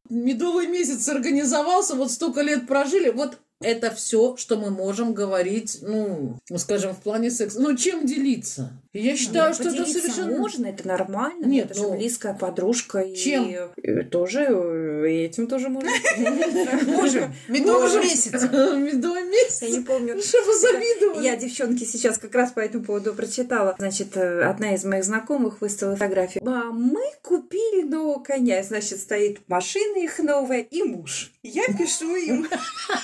медовый 0.08 0.66
месяц 0.66 1.08
организовался, 1.08 1.94
вот 1.94 2.10
столько 2.10 2.42
лет 2.42 2.66
прожили, 2.66 3.10
вот 3.10 3.38
это 3.62 3.90
все, 3.90 4.36
что 4.36 4.56
мы 4.56 4.70
можем 4.70 5.14
говорить, 5.14 5.78
ну, 5.82 6.38
ну, 6.48 6.58
скажем, 6.58 6.94
в 6.94 6.98
плане 6.98 7.30
секса. 7.30 7.60
Ну, 7.60 7.76
чем 7.76 8.06
делиться? 8.06 8.72
И 8.92 9.00
Я 9.00 9.16
считаю, 9.16 9.54
что 9.54 9.70
это 9.70 9.86
совершенно... 9.86 10.36
можно, 10.36 10.66
это 10.66 10.86
нормально. 10.86 11.46
Нет, 11.46 11.70
это 11.70 11.80
ну, 11.80 11.92
же 11.92 11.96
близкая 11.96 12.34
подружка. 12.34 13.04
чем? 13.14 13.48
И 13.48 13.58
э, 13.82 14.02
тоже 14.04 14.46
э, 14.50 15.10
и 15.10 15.24
этим 15.24 15.46
тоже 15.46 15.70
можно. 15.70 15.90
Можем. 16.86 17.34
Медовый 17.48 18.02
месяц. 18.02 18.32
Медовый 18.42 19.24
месяц. 19.24 19.62
Я 19.62 19.70
не 19.70 19.80
помню. 19.80 20.20
Что 20.20 20.42
вы 20.42 20.58
завидовали? 20.58 21.24
Я, 21.24 21.36
девчонки, 21.36 21.84
сейчас 21.84 22.18
как 22.18 22.34
раз 22.34 22.52
по 22.52 22.60
этому 22.60 22.84
поводу 22.84 23.14
прочитала. 23.14 23.74
Значит, 23.78 24.16
э, 24.16 24.42
одна 24.42 24.74
из 24.74 24.84
моих 24.84 25.04
знакомых 25.04 25.62
выставила 25.62 25.96
фотографию. 25.96 26.46
А 26.46 26.64
мы 26.70 27.02
купили 27.22 27.82
нового 27.82 28.22
коня. 28.22 28.62
Значит, 28.62 29.00
стоит 29.00 29.40
машина 29.48 29.98
их 29.98 30.18
новая 30.18 30.60
и 30.60 30.82
муж. 30.82 31.32
Я 31.42 31.64
пишу 31.66 32.14
им. 32.14 32.46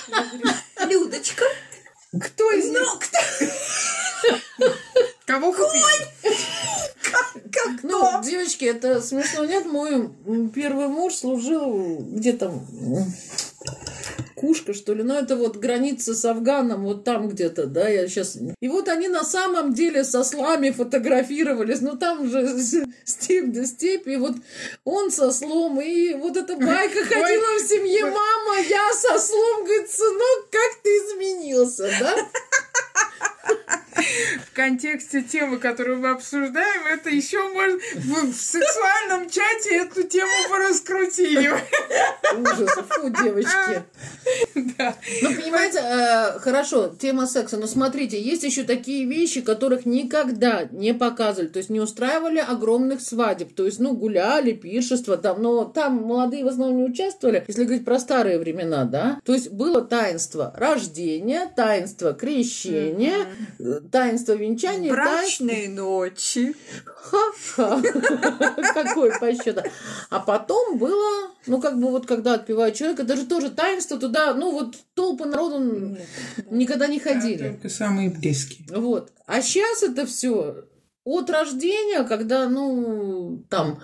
Я 0.07 0.25
говорю, 0.31 0.48
Людочка, 0.87 1.45
Кто 2.19 2.51
из 2.51 2.65
них? 2.65 2.79
ну 2.79 2.99
кто? 2.99 4.67
Кого 5.25 5.51
купили? 5.53 6.07
Как 7.51 7.83
Ну, 7.83 8.21
девочки, 8.23 8.65
это 8.65 9.01
смешно, 9.01 9.45
нет? 9.45 9.65
Мой 9.65 10.09
первый 10.53 10.87
муж 10.87 11.15
служил 11.15 11.97
где 11.99 12.33
Кушка, 14.39 14.73
что 14.73 14.93
ли? 14.93 15.03
Ну, 15.03 15.15
это 15.15 15.35
вот 15.35 15.57
граница 15.57 16.15
с 16.15 16.23
Афганом, 16.23 16.85
вот 16.85 17.03
там 17.03 17.27
где-то, 17.27 17.65
да, 17.65 17.89
я 17.89 18.07
сейчас... 18.07 18.37
И 18.61 18.69
вот 18.69 18.87
они 18.87 19.09
на 19.09 19.25
самом 19.25 19.73
деле 19.73 20.05
со 20.05 20.23
слами 20.23 20.69
фотографировались, 20.69 21.81
ну, 21.81 21.97
там 21.97 22.25
же 22.29 22.57
степь 23.03 23.51
да 23.51 23.65
степь, 23.65 24.07
и 24.07 24.15
вот 24.15 24.35
он 24.85 25.11
со 25.11 25.33
слом, 25.33 25.81
и 25.81 26.13
вот 26.13 26.37
эта 26.37 26.55
байка 26.55 27.03
ходила 27.03 27.59
в 27.59 27.67
семье, 27.67 28.05
мама, 28.05 28.61
я 28.69 28.93
со 28.93 29.19
слом, 29.19 29.65
говорит, 29.65 29.91
сынок, 29.91 30.49
как 30.49 30.83
ты 30.83 30.89
изменился, 30.89 31.89
да? 31.99 32.15
В 34.51 34.55
контексте 34.55 35.21
темы, 35.21 35.57
которую 35.57 35.99
мы 35.99 36.09
обсуждаем, 36.09 36.87
это 36.87 37.09
еще 37.09 37.41
можно 37.53 37.77
в, 37.95 38.31
в 38.31 38.35
сексуальном 38.35 39.29
чате 39.29 39.75
эту 39.75 40.03
тему 40.03 40.31
пораскрутили. 40.49 41.51
Ужас, 42.37 42.71
фу, 42.89 43.09
девочки. 43.09 43.83
Да. 44.55 44.95
Ну, 45.21 45.33
понимаете, 45.35 45.79
э, 45.79 46.39
хорошо, 46.39 46.93
тема 46.99 47.25
секса, 47.25 47.57
но 47.57 47.67
смотрите, 47.67 48.21
есть 48.21 48.43
еще 48.43 48.63
такие 48.63 49.05
вещи, 49.05 49.41
которых 49.41 49.85
никогда 49.85 50.67
не 50.71 50.93
показывали, 50.93 51.47
то 51.47 51.57
есть 51.57 51.69
не 51.69 51.79
устраивали 51.79 52.39
огромных 52.39 53.01
свадеб, 53.01 53.53
то 53.53 53.65
есть, 53.65 53.79
ну, 53.79 53.93
гуляли, 53.93 54.53
пиршества 54.53 55.17
там, 55.17 55.41
но 55.41 55.65
там 55.65 55.95
молодые 55.95 56.43
в 56.43 56.47
основном 56.47 56.77
не 56.77 56.83
участвовали, 56.85 57.43
если 57.47 57.63
говорить 57.63 57.85
про 57.85 57.99
старые 57.99 58.39
времена, 58.39 58.85
да, 58.85 59.19
то 59.25 59.33
есть 59.33 59.51
было 59.51 59.81
таинство 59.81 60.53
рождения, 60.55 61.51
таинство 61.55 62.13
крещения, 62.13 63.27
э, 63.59 63.81
таинство 63.91 64.33
таинство... 64.55 64.93
Брачные 64.93 65.69
ночи. 65.69 66.55
Ха-ха. 66.85 67.81
Какой 68.73 69.11
по 69.19 69.33
счету. 69.33 69.61
А 70.09 70.19
потом 70.19 70.77
было, 70.77 71.31
ну, 71.47 71.59
как 71.59 71.79
бы 71.79 71.89
вот 71.89 72.05
когда 72.05 72.35
отпевает 72.35 72.75
человек, 72.75 72.99
это 72.99 73.15
же 73.15 73.25
тоже 73.25 73.49
таинство 73.49 73.99
туда, 73.99 74.33
ну, 74.33 74.51
вот 74.51 74.75
толпы 74.93 75.25
народу 75.25 75.97
никогда 76.49 76.87
не 76.87 76.99
ходили. 76.99 77.49
Только 77.49 77.69
самые 77.69 78.09
близкие. 78.09 78.67
Вот. 78.77 79.11
А 79.25 79.41
сейчас 79.41 79.83
это 79.83 80.05
все 80.05 80.65
от 81.03 81.29
рождения, 81.29 82.03
когда, 82.03 82.47
ну, 82.47 83.43
там, 83.49 83.79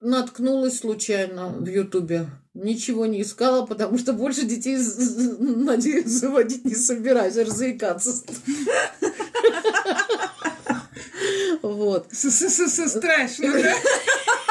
наткнулась 0.00 0.78
случайно 0.78 1.48
в 1.48 1.66
Ютубе. 1.66 2.28
Ничего 2.60 3.06
не 3.06 3.22
искала, 3.22 3.64
потому 3.64 3.98
что 3.98 4.12
больше 4.12 4.42
детей, 4.42 4.78
надеюсь, 5.38 6.06
заводить 6.06 6.64
не 6.64 6.74
собираюсь, 6.74 7.36
аж 7.36 7.48
заикаться. 7.48 8.12
Вот. 11.60 12.06
Страшно, 12.12 13.52
да? 13.52 13.74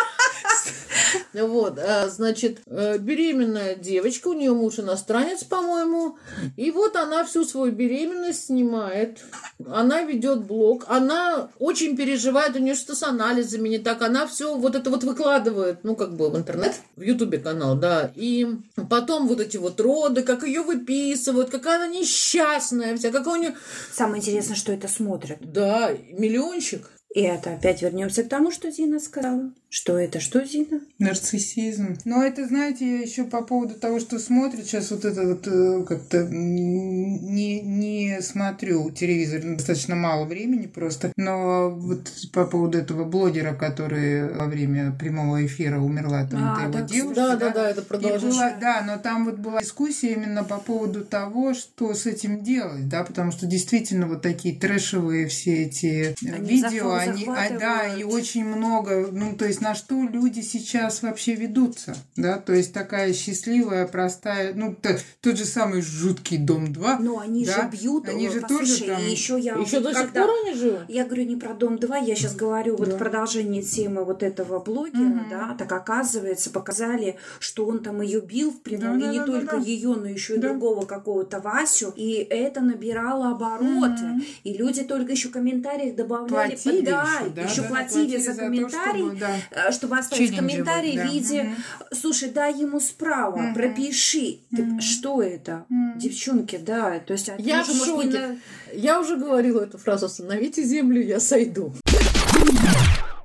Вот, 1.34 1.78
а, 1.80 2.08
значит, 2.10 2.60
э, 2.66 2.98
беременная 2.98 3.76
девочка, 3.76 4.30
у 4.30 4.34
нее 4.34 4.54
муж 4.54 4.80
иностранец, 4.80 5.44
по-моему, 5.44 6.18
и 6.56 6.72
вот 6.72 6.96
она 6.96 7.24
всю 7.26 7.44
свою 7.44 7.72
беременность 7.72 8.46
снимает, 8.46 9.20
она 9.68 10.02
ведет 10.04 10.44
блог, 10.44 10.86
она 10.88 11.50
очень 11.60 11.96
переживает, 11.98 12.56
у 12.56 12.60
нее 12.60 12.76
что 12.76 12.96
с 12.96 13.04
анализами 13.04 13.70
не 13.70 13.80
так, 13.80 14.02
она 14.02 14.26
все 14.28 14.56
вот 14.56 14.76
это 14.76 14.90
вот 14.90 15.04
выкладывает, 15.04 15.84
ну, 15.84 15.96
как 15.96 16.16
бы 16.16 16.30
в 16.30 16.38
интернет, 16.38 16.76
в 16.96 17.02
Ютубе 17.02 17.38
канал, 17.38 17.76
да, 17.76 18.12
и 18.16 18.48
потом 18.90 19.28
вот 19.28 19.40
эти 19.42 19.58
вот 19.58 19.80
роды, 19.80 20.24
как 20.24 20.44
ее 20.44 20.62
выписывают, 20.62 21.50
какая 21.50 21.78
она 21.78 21.88
несчастная 21.88 22.98
вся, 22.98 23.12
какая 23.12 23.34
у 23.36 23.38
нее, 23.38 23.56
Самое 23.94 24.22
интересное, 24.22 24.56
что 24.56 24.72
это 24.72 24.88
смотрят. 24.88 25.38
да, 25.42 25.92
миллиончик. 26.12 26.90
И 27.16 27.22
это 27.22 27.54
опять 27.54 27.82
вернемся 27.82 28.24
к 28.24 28.30
тому, 28.30 28.52
что 28.52 28.70
Зина 28.70 29.00
сказала. 29.00 29.52
Что 29.70 29.98
это? 30.00 30.22
Что 30.22 30.46
Зина? 30.46 30.80
Нарциссизм. 30.98 31.98
Но 32.06 32.24
это, 32.24 32.48
знаете, 32.48 32.90
я 32.90 33.02
еще 33.02 33.26
по 33.26 33.42
поводу 33.42 33.74
того, 33.74 34.00
что 34.00 34.18
смотрят 34.18 34.66
сейчас 34.66 34.92
вот 34.92 35.04
это 35.04 35.28
вот 35.28 35.46
э, 35.46 35.84
как-то 35.86 36.24
не, 36.26 37.60
не 37.60 38.22
смотрю 38.22 38.90
телевизор 38.92 39.42
достаточно 39.44 39.96
мало 39.96 40.24
времени 40.24 40.68
просто. 40.68 41.12
Но 41.18 41.70
вот 41.70 42.10
по 42.32 42.46
поводу 42.46 42.78
этого 42.78 43.04
блогера, 43.04 43.54
который 43.54 44.34
во 44.34 44.46
время 44.46 44.94
прямого 44.98 45.46
эфира 45.46 45.80
умерла, 45.80 46.26
там 46.26 46.40
А, 46.44 46.70
это 46.70 46.78
его 46.78 46.80
да, 46.80 46.94
девушка. 46.94 47.16
Да, 47.16 47.36
да, 47.36 47.50
да, 47.50 47.70
это 47.70 47.82
И 47.82 47.86
продолжение. 47.86 48.32
была- 48.32 48.58
да, 48.62 48.84
но 48.88 48.98
там 48.98 49.26
вот 49.26 49.36
была 49.36 49.60
дискуссия 49.62 50.14
именно 50.14 50.46
по 50.46 50.60
поводу 50.60 51.04
того, 51.04 51.54
что 51.54 51.94
с 51.94 52.06
этим 52.06 52.42
делать, 52.42 52.88
да, 52.88 53.04
потому 53.04 53.32
что 53.34 53.46
действительно 53.46 54.08
вот 54.08 54.22
такие 54.22 54.56
трэшевые 54.56 55.28
все 55.28 55.64
эти 55.64 56.16
э, 56.26 56.34
Они 56.34 56.50
видео, 56.50 56.94
они, 56.94 57.26
а, 57.28 57.50
да, 57.60 57.94
и 57.96 58.04
очень 58.04 58.46
много, 58.46 59.08
ну, 59.12 59.36
то 59.36 59.46
есть 59.46 59.57
на 59.62 59.76
что 59.76 60.02
люди 60.04 60.42
сейчас 60.42 61.02
вообще 61.04 61.36
ведутся, 61.36 61.96
да, 62.16 62.38
то 62.38 62.54
есть 62.54 62.74
такая 62.74 63.14
счастливая, 63.14 63.88
простая, 63.88 64.54
ну, 64.54 64.74
т- 64.76 65.00
тот 65.22 65.38
же 65.38 65.46
самый 65.46 65.82
жуткий 65.82 66.38
дом 66.38 66.72
2. 66.74 67.00
Но 67.00 67.20
они 67.20 67.46
да, 67.46 67.64
же 67.64 67.70
бьют, 67.70 68.08
они 68.10 68.30
же 68.30 68.42
послушай, 68.42 68.68
тоже 68.68 68.86
там... 68.86 69.02
и 69.02 69.12
еще 69.12 69.40
я 69.40 69.56
Еще 69.56 69.80
до 69.80 69.94
сих 69.94 70.12
пор 70.14 70.30
они 70.46 70.54
живы? 70.54 70.80
Я 70.88 71.06
говорю 71.06 71.24
не 71.26 71.36
про 71.36 71.54
дом 71.54 71.78
2, 71.78 71.98
я 71.98 72.16
сейчас 72.16 72.36
говорю 72.36 72.76
вот 72.78 72.90
в 72.90 72.98
продолжении 72.98 73.62
темы 73.62 74.04
вот 74.04 74.24
этого 74.24 74.60
блогера, 74.60 75.26
да, 75.30 75.56
так 75.58 75.72
оказывается, 75.72 76.50
показали, 76.50 77.18
что 77.40 77.66
он 77.66 77.80
там 77.80 78.02
ее 78.02 78.22
бил 78.22 78.52
в 78.52 78.62
прямом, 78.62 79.00
Да, 79.00 79.08
и 79.08 79.12
не 79.14 79.20
да, 79.20 79.26
да, 79.26 79.32
только 79.32 79.58
да. 79.58 79.64
ее, 79.64 79.96
но 79.96 80.06
еще 80.08 80.36
и 80.36 80.38
Да. 80.40 80.50
другого 80.50 80.86
какого-то 80.86 81.40
Васю, 81.40 81.94
и 81.96 82.14
это 82.30 82.62
набирало 82.62 83.32
обороты, 83.32 84.22
и 84.44 84.54
люди 84.54 84.84
только 84.84 85.12
еще 85.12 85.30
в 85.30 85.32
комментариях 85.32 85.96
добавляли, 85.96 86.56
Платили 86.56 86.86
да, 86.86 87.04
еще, 87.22 87.30
да, 87.32 87.42
еще 87.44 87.62
да, 87.62 87.68
платили 87.68 88.18
за 88.18 88.34
то, 88.34 88.40
комментарий, 88.40 89.02
чтобы, 89.06 89.20
да. 89.20 89.30
Э, 89.52 89.72
чтобы 89.72 89.98
оставить 89.98 90.30
Челленджи 90.30 90.40
комментарий 90.56 90.96
да. 90.96 91.06
в 91.06 91.12
виде 91.12 91.44
Мгм. 91.44 91.56
«Слушай, 91.94 92.30
дай 92.30 92.54
ему 92.60 92.80
справа, 92.80 93.54
пропиши». 93.54 94.40
Ты- 94.56 94.82
что 94.82 95.22
это? 95.22 95.66
Девчонки, 95.96 96.58
да, 96.58 97.00
то 97.00 97.14
есть... 97.14 97.30
Я 97.38 97.64
в 97.64 97.68
же, 97.68 97.74
может, 97.74 97.88
не 98.06 98.12
шоке. 98.12 98.28
на- 98.28 98.38
Я 98.74 99.00
уже 99.00 99.18
говорила 99.18 99.62
эту 99.62 99.78
фразу 99.78 100.06
«Остановите 100.08 100.64
землю, 100.64 101.02
я 101.02 101.20
сойду». 101.20 101.74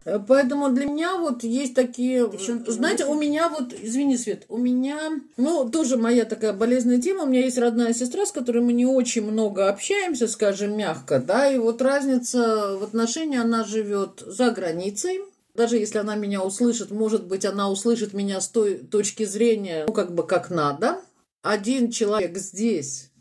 Э, 0.05 0.19
Поэтому 0.27 0.71
для 0.71 0.87
меня 0.87 1.17
вот 1.17 1.45
есть 1.45 1.75
такие... 1.75 2.29
Девчонки, 2.29 2.71
знаете, 2.71 3.05
знаете- 3.05 3.05
у 3.07 3.15
меня 3.15 3.49
вот... 3.49 3.73
Извини, 3.81 4.17
Свет, 4.17 4.45
у 4.49 4.59
меня... 4.59 4.99
Ну, 5.37 5.69
тоже 5.69 5.97
моя 5.97 6.25
такая 6.25 6.53
болезненная 6.53 7.01
тема. 7.01 7.23
У 7.25 7.27
меня 7.27 7.45
есть 7.45 7.59
родная 7.59 7.93
сестра, 7.95 8.27
с 8.27 8.33
которой 8.33 8.63
мы 8.63 8.73
не 8.73 8.87
очень 8.87 9.23
много 9.25 9.69
общаемся, 9.69 10.27
скажем, 10.27 10.77
мягко, 10.77 11.21
да, 11.21 11.47
и 11.49 11.59
вот 11.59 11.81
разница 11.83 12.77
в 12.81 12.83
отношении, 12.83 13.39
она 13.39 13.63
живет 13.65 14.23
за 14.27 14.51
границей, 14.51 15.21
даже 15.55 15.77
если 15.77 15.99
она 15.99 16.15
меня 16.15 16.43
услышит, 16.43 16.91
может 16.91 17.27
быть, 17.27 17.45
она 17.45 17.71
услышит 17.71 18.13
меня 18.13 18.41
с 18.41 18.49
той 18.49 18.79
точки 18.79 19.25
зрения, 19.25 19.85
ну, 19.87 19.93
как 19.93 20.15
бы 20.15 20.27
как 20.27 20.51
надо. 20.51 21.01
Один 21.43 21.91
человек 21.91 22.37
здесь 22.39 23.12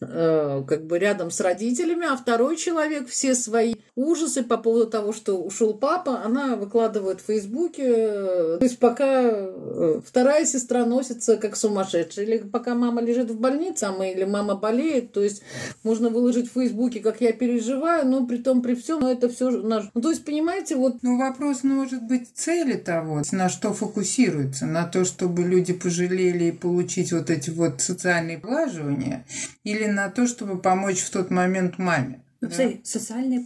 э, 0.00 0.62
как 0.66 0.86
бы 0.86 0.98
рядом 0.98 1.30
с 1.30 1.40
родителями, 1.40 2.06
а 2.06 2.16
второй 2.16 2.56
человек 2.56 3.08
все 3.08 3.34
свои 3.34 3.74
ужасы 3.94 4.42
по 4.42 4.56
поводу 4.58 4.86
того, 4.86 5.12
что 5.12 5.38
ушел 5.38 5.74
папа, 5.74 6.22
она 6.24 6.56
выкладывает 6.56 7.20
в 7.20 7.26
Фейсбуке. 7.26 7.84
э, 7.86 8.56
То 8.58 8.64
есть 8.64 8.78
пока 8.78 9.22
э, 9.22 10.00
вторая 10.04 10.44
сестра 10.44 10.84
носится 10.84 11.36
как 11.36 11.56
сумасшедшая, 11.56 12.24
или 12.24 12.38
пока 12.38 12.74
мама 12.74 13.00
лежит 13.00 13.30
в 13.30 13.38
больнице, 13.40 13.84
а 13.84 13.92
мы, 13.92 14.12
или 14.12 14.24
мама 14.24 14.54
болеет, 14.54 15.12
то 15.12 15.22
есть 15.22 15.42
можно 15.82 16.10
выложить 16.10 16.50
в 16.50 16.54
Фейсбуке, 16.54 17.00
как 17.00 17.20
я 17.20 17.32
переживаю, 17.32 18.06
но 18.06 18.26
при 18.26 18.38
том, 18.38 18.62
при 18.62 18.74
всем, 18.74 19.00
но 19.00 19.10
это 19.10 19.28
все 19.28 19.50
наш. 19.50 19.84
Ну, 19.94 20.00
то 20.00 20.10
есть, 20.10 20.24
понимаете, 20.24 20.76
вот 20.76 20.96
Ну, 21.02 21.18
вопрос 21.18 21.62
может 21.62 22.02
быть 22.02 22.28
цели 22.34 22.74
того, 22.74 23.22
на 23.32 23.48
что 23.48 23.72
фокусируется, 23.72 24.66
на 24.66 24.84
то, 24.84 25.04
чтобы 25.04 25.42
люди 25.42 25.72
пожалели 25.72 26.44
и 26.44 26.52
получить 26.52 27.12
вот 27.12 27.30
эти 27.30 27.50
вот 27.50 27.80
социальные 27.80 28.38
поглаживания, 28.38 29.24
или 29.64 29.85
на 29.86 30.08
то, 30.10 30.26
чтобы 30.26 30.60
помочь 30.60 31.00
в 31.00 31.10
тот 31.10 31.30
момент 31.30 31.78
маме. 31.78 32.22
Ну, 32.40 32.48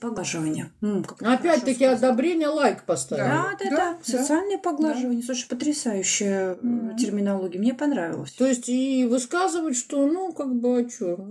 поглаживание. 0.01 0.73
М, 0.83 1.05
как 1.05 1.19
ты 1.19 1.25
опять-таки 1.27 1.85
одобрение, 1.85 2.49
лайк 2.49 2.83
поставил. 2.85 3.25
Да, 3.25 3.51
да, 3.59 3.65
да, 3.65 3.71
Да, 3.71 3.93
да. 3.93 4.19
Социальное 4.19 4.59
поглаживание. 4.59 5.23
Слушай, 5.23 5.49
потрясающая 5.49 6.57
э, 6.61 6.97
терминология. 6.99 7.59
Мне 7.59 7.73
понравилось. 7.73 8.33
То 8.33 8.47
есть 8.47 8.69
и 8.69 9.07
высказывать, 9.07 9.77
что, 9.77 10.07
ну, 10.07 10.33
как 10.33 10.55
бы, 10.55 10.81
а 10.81 10.91
что, 10.91 11.25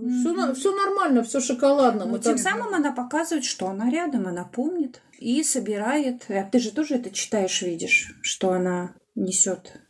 все, 0.54 0.74
нормально, 0.74 1.22
все 1.22 1.40
шоколадно. 1.40 2.06
Но 2.06 2.12
мы 2.12 2.18
тем 2.18 2.36
так- 2.36 2.42
самым 2.42 2.74
она 2.74 2.92
показывает, 2.92 3.44
что 3.44 3.68
она 3.68 3.90
рядом, 3.90 4.26
она 4.26 4.44
помнит 4.44 5.02
и 5.18 5.42
собирает. 5.42 6.24
А 6.28 6.44
ты 6.44 6.58
же 6.58 6.72
тоже 6.72 6.94
это 6.94 7.10
читаешь, 7.10 7.60
видишь, 7.62 8.16
что 8.22 8.52
она 8.52 8.94
несет. 9.14 9.80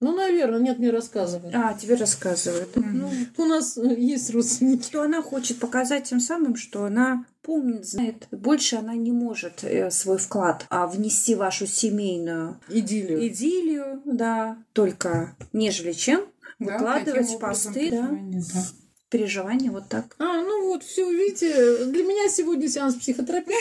Ну, 0.00 0.14
наверное, 0.16 0.60
нет, 0.60 0.78
не 0.78 0.90
рассказывай. 0.90 1.50
А, 1.52 1.74
тебе 1.74 1.94
рассказывают. 1.94 2.70
Ну, 2.76 3.10
У 3.36 3.44
нас 3.44 3.76
э, 3.76 3.94
есть 3.98 4.30
родственники. 4.30 4.82
что 4.84 5.02
она 5.02 5.20
хочет 5.22 5.58
показать 5.58 6.04
тем 6.04 6.20
самым, 6.20 6.56
что 6.56 6.84
она 6.84 7.26
помнит, 7.42 7.84
знает. 7.86 8.26
Больше 8.30 8.76
она 8.76 8.94
не 8.94 9.12
может 9.12 9.62
э, 9.62 9.90
свой 9.90 10.16
вклад 10.16 10.64
а, 10.70 10.86
внести 10.86 11.34
в 11.34 11.38
вашу 11.38 11.66
семейную 11.66 12.58
Идиллию. 12.68 13.26
идиллию, 13.28 14.00
да, 14.06 14.56
только 14.72 15.36
нежели 15.52 15.92
чем 15.92 16.20
Да, 16.58 16.64
выкладывать 16.72 17.38
посты, 17.38 17.90
да, 17.90 18.06
переживания, 18.08 18.42
да. 18.54 18.60
переживания 19.10 19.70
вот 19.70 19.88
так. 19.88 20.14
А, 20.18 20.40
ну 20.42 20.68
вот, 20.68 20.82
все, 20.82 21.10
видите, 21.12 21.84
для 21.86 22.04
меня 22.04 22.28
сегодня 22.30 22.68
сеанс 22.68 22.94
психотерапии. 22.94 23.54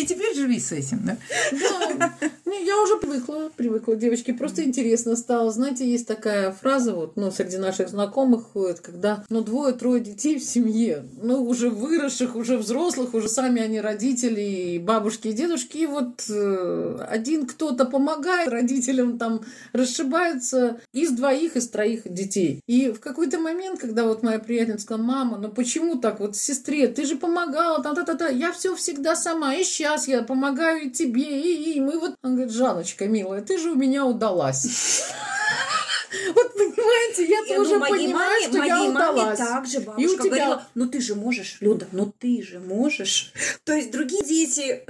И 0.00 0.06
теперь 0.06 0.34
живи 0.34 0.58
с 0.58 0.72
этим, 0.72 1.02
да? 1.04 1.16
Да. 1.52 2.30
Не, 2.54 2.64
я 2.66 2.80
уже 2.80 2.96
привыкла, 2.98 3.50
привыкла, 3.56 3.96
девочки. 3.96 4.32
Просто 4.32 4.62
интересно 4.62 5.16
стало. 5.16 5.50
Знаете, 5.50 5.90
есть 5.90 6.06
такая 6.06 6.52
фраза, 6.52 6.94
вот, 6.94 7.16
ну, 7.16 7.30
среди 7.30 7.56
наших 7.56 7.88
знакомых 7.88 8.44
ходит, 8.52 8.80
когда, 8.80 9.24
ну, 9.28 9.42
двое-трое 9.42 10.00
детей 10.00 10.38
в 10.38 10.44
семье, 10.44 11.04
ну, 11.20 11.42
уже 11.42 11.70
выросших, 11.70 12.36
уже 12.36 12.56
взрослых, 12.56 13.14
уже 13.14 13.28
сами 13.28 13.60
они 13.60 13.80
родители, 13.80 14.40
и 14.40 14.78
бабушки, 14.78 15.28
и 15.28 15.32
дедушки, 15.32 15.78
и 15.78 15.86
вот 15.86 16.24
э, 16.28 17.06
один 17.08 17.46
кто-то 17.46 17.86
помогает 17.86 18.48
родителям, 18.48 19.18
там, 19.18 19.40
расшибаются 19.72 20.80
из 20.92 21.10
двоих, 21.10 21.56
из 21.56 21.68
троих 21.68 22.02
детей. 22.04 22.60
И 22.66 22.90
в 22.90 23.00
какой-то 23.00 23.40
момент, 23.40 23.80
когда 23.80 24.04
вот 24.04 24.22
моя 24.22 24.38
приятельница 24.38 24.84
сказала, 24.84 25.04
мама, 25.04 25.38
ну 25.38 25.48
почему 25.48 25.96
так 25.96 26.20
вот 26.20 26.36
сестре, 26.36 26.86
ты 26.88 27.04
же 27.04 27.16
помогала, 27.16 27.82
та-та-та-та, 27.82 28.28
я 28.28 28.52
все 28.52 28.76
всегда 28.76 29.16
сама, 29.16 29.54
и 29.54 29.64
сейчас 29.64 30.06
я 30.06 30.22
помогаю 30.22 30.84
и 30.84 30.90
тебе, 30.90 31.40
и, 31.40 31.72
и 31.72 31.80
мы 31.80 31.98
вот... 31.98 32.14
Она 32.22 32.34
говорит, 32.34 32.43
Жаночка, 32.50 33.06
милая, 33.06 33.40
ты 33.42 33.58
же 33.58 33.70
у 33.72 33.74
меня 33.74 34.04
удалась. 34.06 35.04
Вот 36.32 36.52
понимаете, 36.54 37.24
я 37.26 37.40
Я 37.40 37.56
тоже 37.56 37.76
моей 37.76 38.06
понимаю, 38.06 38.40
маме- 38.40 38.48
что 38.48 38.56
я 38.64 38.76
моей 38.78 38.88
маме 38.92 39.10
удалась. 39.20 39.38
также 39.38 39.78
И 39.78 39.80
у 39.80 39.84
бабушка 39.84 40.22
тебя- 40.22 40.24
говорила, 40.30 40.66
ну 40.76 40.86
ты 40.88 41.00
же 41.00 41.14
можешь, 41.16 41.56
Люда, 41.60 41.88
ну 41.90 42.12
ты 42.18 42.40
же 42.42 42.60
можешь. 42.60 43.32
То 43.64 43.72
есть 43.74 43.90
другие 43.90 44.22
дети 44.24 44.84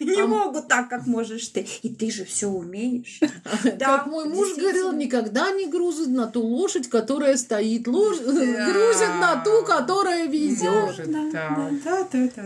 не 0.00 0.22
могут 0.26 0.68
так, 0.68 0.88
как 0.88 1.06
можешь 1.06 1.48
ты. 1.48 1.66
И 1.82 1.88
ты 1.94 2.10
же 2.10 2.24
все 2.24 2.48
умеешь. 2.48 3.20
Да, 3.78 3.98
Как 3.98 4.06
мой 4.06 4.24
муж 4.28 4.56
говорил, 4.56 4.92
никогда 4.92 5.50
не 5.52 5.66
грузит 5.66 6.08
на 6.08 6.26
ту 6.26 6.40
лошадь, 6.42 6.88
которая 6.88 7.36
стоит. 7.36 7.82
Грузит 7.82 9.14
на 9.20 9.42
ту, 9.44 9.62
которая 9.64 10.26
везет. 10.26 10.98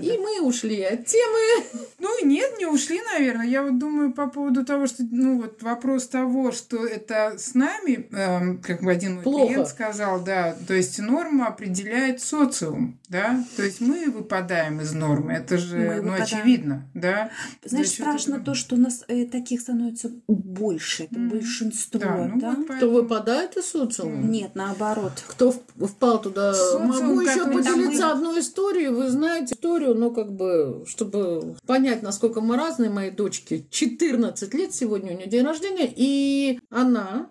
И 0.02 0.18
мы 0.18 0.40
ушли 0.46 0.82
от 0.82 1.06
темы. 1.06 1.64
Ну, 1.98 2.24
нет, 2.24 2.58
не 2.58 2.66
ушли, 2.66 3.00
наверное. 3.12 3.46
Я 3.46 3.62
вот 3.62 3.78
думаю 3.78 4.12
по 4.12 4.26
поводу 4.28 4.64
того, 4.64 4.86
что, 4.86 5.02
ну, 5.10 5.40
вот 5.40 5.62
вопрос 5.62 6.08
того, 6.08 6.52
что 6.52 6.84
это 6.86 7.34
с 7.38 7.54
нами, 7.54 8.08
эм, 8.12 8.58
как 8.58 8.82
бы 8.82 8.90
один 8.92 9.14
мой 9.16 9.22
Плохо. 9.22 9.46
клиент 9.46 9.68
сказал, 9.68 10.20
да, 10.22 10.56
то 10.66 10.74
есть 10.74 10.98
норму 10.98 11.44
определяет 11.44 12.20
социум, 12.20 12.98
да, 13.08 13.44
то 13.56 13.62
есть 13.62 13.80
мы 13.80 14.10
выпадаем 14.10 14.80
из 14.80 14.92
нормы, 14.92 15.32
это 15.34 15.58
же, 15.58 15.76
Мы 15.76 15.94
ну, 15.96 16.02
выпадаем. 16.12 16.22
очевидно, 16.22 16.88
да. 16.94 17.30
Знаешь, 17.64 17.86
За 17.88 17.92
счет 17.92 18.02
страшно 18.04 18.30
этого- 18.36 18.44
то, 18.46 18.54
что 18.54 18.74
у 18.76 18.78
нас 18.78 19.04
э, 19.08 19.26
таких 19.26 19.60
становится 19.60 20.10
больше, 20.28 21.04
это 21.04 21.18
Мгм. 21.18 21.28
большинство, 21.30 21.98
Да, 22.00 22.32
да? 22.36 22.52
ну 22.52 22.56
вот 22.56 22.64
Кто 22.64 22.66
поэтому- 22.68 22.92
выпадает 22.92 23.56
из 23.56 23.66
социума? 23.66 24.22
Нет, 24.26 24.52
наоборот. 24.54 25.12
Кто 25.28 25.50
впал 25.52 26.20
туда? 26.20 26.54
Социум, 26.54 26.88
Могу 26.88 27.20
еще 27.20 27.44
мы 27.44 27.52
поделиться 27.54 27.90
были. 27.90 28.12
одной 28.12 28.40
историей. 28.40 28.88
Вы 28.88 29.10
знаете 29.10 29.54
историю, 29.54 29.94
ну, 29.94 30.10
как 30.10 30.32
бы, 30.32 30.84
чтобы 30.86 31.56
понять, 31.66 32.02
насколько 32.02 32.40
мы 32.40 32.56
разные, 32.56 32.90
моей 32.90 33.10
дочке 33.10 33.64
14 33.70 34.54
лет, 34.54 34.72
сегодня 34.74 35.12
у 35.12 35.16
нее 35.16 35.26
день 35.28 35.44
рождения, 35.44 35.92
и 35.94 36.58
она, 36.70 37.28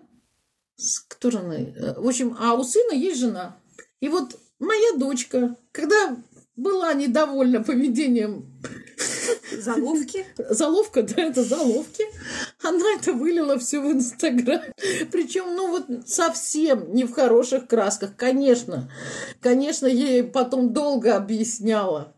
с- 0.76 1.00
кто 1.00 1.30
же 1.30 1.38
она? 1.38 1.56
Э, 1.56 1.94
В 2.00 2.06
общем, 2.06 2.36
а 2.38 2.54
у 2.54 2.62
сына 2.64 2.92
есть 2.92 3.18
жена. 3.20 3.56
И 4.00 4.08
вот 4.08 4.38
моя 4.60 4.96
дочка, 4.98 5.56
когда 5.72 6.16
была 6.54 6.92
недовольна 6.94 7.62
поведением 7.62 8.46
Заловки. 9.52 10.26
Заловка, 10.50 11.02
да, 11.02 11.22
это 11.22 11.42
заловки. 11.42 12.04
Она 12.62 12.94
это 12.98 13.12
вылила 13.12 13.58
все 13.58 13.80
в 13.80 13.90
Инстаграм. 13.90 14.60
Причем, 15.12 15.54
ну 15.54 15.70
вот 15.70 15.86
совсем 16.06 16.94
не 16.94 17.04
в 17.04 17.12
хороших 17.12 17.66
красках. 17.66 18.16
Конечно, 18.16 18.90
конечно, 19.40 19.86
ей 19.86 20.22
потом 20.22 20.72
долго 20.72 21.16
объясняла, 21.16 22.12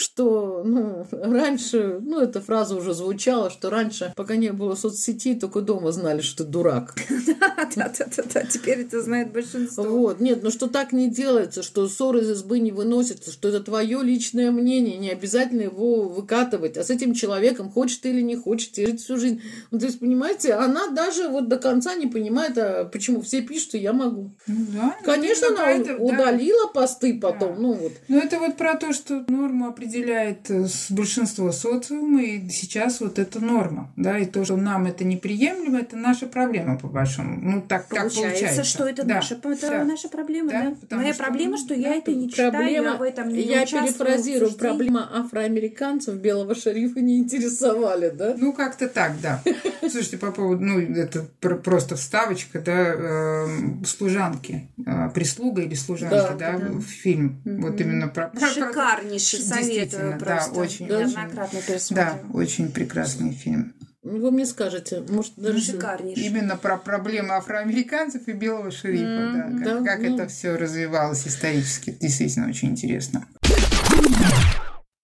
что 0.00 0.62
ну, 0.64 1.06
раньше, 1.12 1.98
ну, 2.00 2.20
эта 2.20 2.40
фраза 2.40 2.74
уже 2.74 2.94
звучала, 2.94 3.50
что 3.50 3.68
раньше, 3.68 4.14
пока 4.16 4.36
не 4.36 4.50
было 4.50 4.74
соцсетей, 4.74 5.38
только 5.38 5.60
дома 5.60 5.92
знали, 5.92 6.22
что 6.22 6.44
ты 6.44 6.50
дурак. 6.50 6.94
Да-да-да, 7.76 8.44
теперь 8.44 8.80
это 8.80 9.02
знает 9.02 9.30
большинство. 9.30 9.84
Вот, 9.84 10.20
нет, 10.20 10.42
ну 10.42 10.50
что 10.50 10.68
так 10.68 10.92
не 10.92 11.10
делается, 11.10 11.62
что 11.62 11.86
ссоры 11.86 12.20
из 12.20 12.30
избы 12.30 12.60
не 12.60 12.72
выносятся, 12.72 13.30
что 13.30 13.48
это 13.48 13.60
твое 13.60 14.02
личное 14.02 14.50
мнение, 14.50 14.96
не 14.96 15.10
обязательно 15.10 15.62
его 15.62 16.08
выкатывать, 16.08 16.78
а 16.78 16.84
с 16.84 16.88
этим 16.88 17.12
человеком, 17.12 17.70
хочешь 17.70 17.98
ты 17.98 18.10
или 18.10 18.22
не 18.22 18.36
хочешь, 18.36 18.70
жить 18.74 19.02
всю 19.02 19.18
жизнь. 19.18 19.42
Ну, 19.70 19.78
то 19.78 19.84
есть, 19.84 20.00
понимаете, 20.00 20.54
она 20.54 20.88
даже 20.88 21.28
вот 21.28 21.48
до 21.48 21.58
конца 21.58 21.94
не 21.94 22.06
понимает, 22.06 22.56
а 22.56 22.84
почему 22.86 23.20
все 23.20 23.42
пишут, 23.42 23.68
что 23.68 23.76
я 23.76 23.92
могу. 23.92 24.32
Ну 24.46 24.66
да. 24.72 24.96
ну, 24.98 25.04
Конечно, 25.04 25.48
она 25.48 25.84
да. 25.84 25.96
удалила 25.96 26.68
посты 26.68 27.18
потом, 27.20 27.56
Да. 27.56 27.60
ну 27.60 27.72
вот. 27.74 27.92
Ну, 28.08 28.18
это 28.18 28.38
вот 28.38 28.56
про 28.56 28.76
то, 28.76 28.94
что 28.94 29.24
норму 29.28 29.68
определяет 29.68 29.89
определяет 29.90 30.50
э, 30.50 30.66
с- 30.66 30.90
большинство 30.90 31.50
социума, 31.52 32.22
и 32.22 32.48
сейчас 32.48 33.00
вот 33.00 33.18
это 33.18 33.40
норма, 33.40 33.92
да, 33.96 34.18
и 34.18 34.24
то, 34.26 34.44
что 34.44 34.56
нам 34.56 34.86
это 34.86 35.04
неприемлемо, 35.04 35.80
это 35.80 35.96
наша 35.96 36.26
проблема, 36.26 36.78
по 36.78 36.86
большому. 36.88 37.38
Ну, 37.40 37.60
так 37.62 37.86
так 37.88 38.00
Получается, 38.00 38.20
получается. 38.44 38.64
что 38.64 38.88
это, 38.88 39.04
Да, 39.04 39.14
наша, 39.16 39.34
это 39.34 39.56
да. 39.68 39.84
наша 39.84 40.08
проблема, 40.08 40.50
Да, 40.50 40.76
да? 40.88 40.96
Моя 40.96 41.12
что, 41.14 41.22
проблема, 41.24 41.50
ну, 41.52 41.58
что 41.58 41.68
да, 41.68 41.74
я 41.80 41.94
это 41.96 42.12
не 42.12 42.30
читаю, 42.30 42.50
Проблема, 42.52 42.84
я 42.86 42.94
в 42.96 43.02
этом 43.02 43.28
не 43.28 43.42
я 43.42 43.66
перефразирую, 43.66 44.52
проблема 44.52 45.08
афроамериканцев 45.24 46.14
белого 46.16 46.54
шерифа 46.54 47.00
не 47.00 47.18
интересовали, 47.18 48.10
да? 48.10 48.34
Ну, 48.38 48.52
как-то 48.52 48.88
так, 48.88 49.12
да. 49.20 49.42
Слушайте, 49.80 50.18
по 50.18 50.30
поводу, 50.30 50.64
ну, 50.64 50.80
это 50.80 51.26
пр- 51.40 51.60
просто 51.60 51.96
вставочка, 51.96 52.60
да, 52.60 52.94
эм, 52.94 53.84
служанки, 53.84 54.68
э, 54.86 55.10
прислуга 55.14 55.62
или 55.62 55.74
служанки, 55.74 56.38
Да, 56.38 56.56
в 56.58 56.82
фильм. 56.82 57.40
Вот 57.44 57.80
именно 57.80 58.08
про... 58.08 58.30
Шикарнейший, 58.54 59.40
советую 59.74 60.18
Действительно, 60.18 60.54
да, 60.54 60.60
очень, 60.60 60.86
Неоднократно 60.86 61.58
Да, 61.60 61.66
пересматривала. 61.66 62.32
очень 62.32 62.72
прекрасный 62.72 63.32
фильм. 63.32 63.74
Ну, 64.02 64.18
Вы 64.18 64.30
мне 64.30 64.46
скажете, 64.46 65.04
может, 65.08 65.34
даже... 65.36 65.60
Шикарнейший. 65.60 66.24
Именно 66.24 66.56
про 66.56 66.78
проблемы 66.78 67.34
афроамериканцев 67.34 68.28
и 68.28 68.32
белого 68.32 68.70
шерифа, 68.70 69.32
да, 69.34 69.42
как, 69.42 69.84
да, 69.84 69.84
как 69.84 70.00
ну. 70.00 70.14
это 70.14 70.28
все 70.28 70.56
развивалось 70.56 71.26
исторически. 71.26 71.96
Действительно 72.00 72.48
очень 72.48 72.70
интересно. 72.70 73.26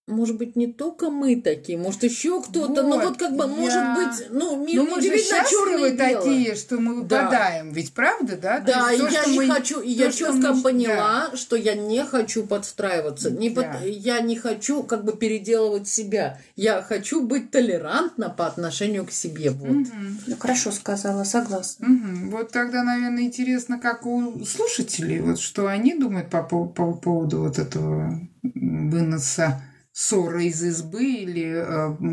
Может 0.09 0.37
быть, 0.37 0.55
не 0.55 0.69
только 0.69 1.11
мы 1.11 1.35
такие, 1.35 1.77
может, 1.77 2.05
еще 2.05 2.41
кто-то, 2.41 2.85
но 2.85 2.95
Вот, 2.97 3.05
вот 3.05 3.17
как 3.19 3.33
бы, 3.35 3.43
я- 3.43 3.49
может 3.49 3.83
быть, 3.97 4.27
ну, 4.31 4.65
мир 4.65 4.77
Ну, 4.77 4.85
не 4.85 4.91
мы 4.95 5.03
же 5.03 5.19
счастливы 5.19 5.97
такие, 5.97 6.55
что 6.55 6.77
мы 6.79 7.03
Да. 7.03 7.23
выпадаем, 7.25 7.73
ведь 7.73 7.93
правда, 7.93 8.37
да? 8.41 8.61
Да, 8.61 8.93
и 8.93 8.99
то, 8.99 9.09
я 9.09 9.25
не 9.27 9.37
мы- 9.41 9.49
хочу, 9.49 9.81
и 9.81 9.93
то, 9.97 10.05
я 10.05 10.13
четко 10.13 10.53
мы- 10.55 10.63
поняла, 10.63 11.33
что 11.35 11.57
я 11.57 11.75
не 11.75 12.05
хочу 12.05 12.47
подстраиваться, 12.47 13.33
не 13.33 13.51
под- 13.51 13.65
Да. 13.65 13.81
я 13.85 14.21
не 14.21 14.37
хочу 14.37 14.85
как 14.85 15.05
бы 15.05 15.13
переделывать 15.17 15.89
себя, 15.89 16.39
я 16.55 16.83
хочу 16.83 17.21
быть 17.27 17.51
толерантна 17.51 18.31
по 18.31 18.47
отношению 18.47 19.07
к 19.07 19.11
себе, 19.11 19.51
вот. 19.51 19.69
Мгм. 19.71 20.21
Ну, 20.29 20.37
хорошо 20.39 20.71
сказала, 20.71 21.25
согласна. 21.25 21.89
Мгм. 21.89 22.31
Вот 22.31 22.53
тогда, 22.53 22.85
наверное, 22.85 23.25
интересно, 23.25 23.81
как 23.81 24.07
у 24.07 24.45
слушателей, 24.45 25.19
вот 25.19 25.41
что 25.41 25.67
они 25.67 25.95
думают 25.95 26.31
по, 26.31 26.45
по- 26.45 26.67
по 26.67 26.93
поводу 26.93 27.41
вот 27.41 27.59
этого 27.59 28.21
выноса 28.55 29.61
ссоры 29.97 30.45
из 30.45 30.63
избы 30.63 31.05
или 31.05 31.47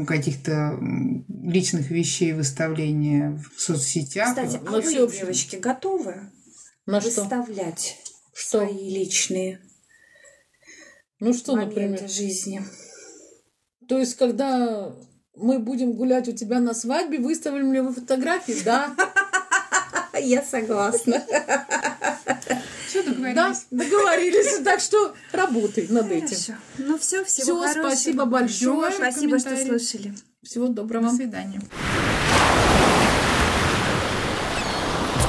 э, 0.02 0.06
каких-то 0.06 0.80
личных 1.44 1.92
вещей 1.92 2.32
выставления 2.32 3.38
в 3.54 3.60
соцсетях. 3.62 4.30
Кстати, 4.30 4.56
а 4.56 4.64
на 4.64 4.72
вы, 4.72 4.82
всеобщем. 4.84 5.20
девочки, 5.20 5.58
готовы 5.58 6.32
На 6.86 7.02
выставлять 7.02 7.98
Что? 8.34 8.60
свои 8.60 8.90
личные 8.90 9.60
Ну 11.20 11.34
что, 11.34 11.58
моменты 11.58 11.82
например? 11.82 12.10
жизни? 12.10 12.62
То 13.90 14.00
есть, 14.00 14.16
когда 14.16 14.96
мы 15.36 15.60
будем 15.60 15.92
гулять 15.92 16.30
у 16.30 16.32
тебя 16.32 16.62
на 16.62 16.74
свадьбе, 16.74 17.20
выставим 17.20 17.74
ли 17.74 17.82
вы 17.82 17.94
фотографии? 17.94 18.64
Да. 18.64 18.96
Я 20.22 20.42
согласна. 20.42 21.22
Договорились. 23.06 23.36
Да, 23.36 23.56
договорились. 23.72 24.64
Так 24.64 24.80
что 24.80 25.14
работай 25.32 25.88
над 25.90 26.12
этим. 26.12 26.28
Хорошо. 26.28 26.54
Ну 26.78 26.98
все, 26.98 27.24
всего 27.24 27.44
Все, 27.46 27.62
хорошего. 27.62 27.90
спасибо 27.90 28.26
большое. 28.26 28.92
Спасибо, 28.92 29.40
что 29.40 29.58
слушали. 29.58 30.14
Всего 30.44 30.68
доброго. 30.68 31.10
До 31.10 31.16
свидания. 31.16 31.62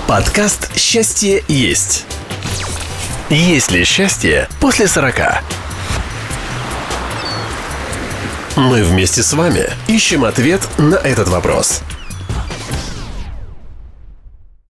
Подкаст 0.08 0.76
«Счастье 0.76 1.42
есть». 1.48 2.04
Есть 3.30 3.70
ли 3.70 3.84
счастье 3.84 4.48
после 4.60 4.86
40? 4.86 5.14
Мы 8.56 8.84
вместе 8.84 9.22
с 9.22 9.32
вами 9.32 9.68
ищем 9.88 10.24
ответ 10.24 10.60
на 10.78 10.96
этот 10.96 11.28
вопрос. 11.28 11.80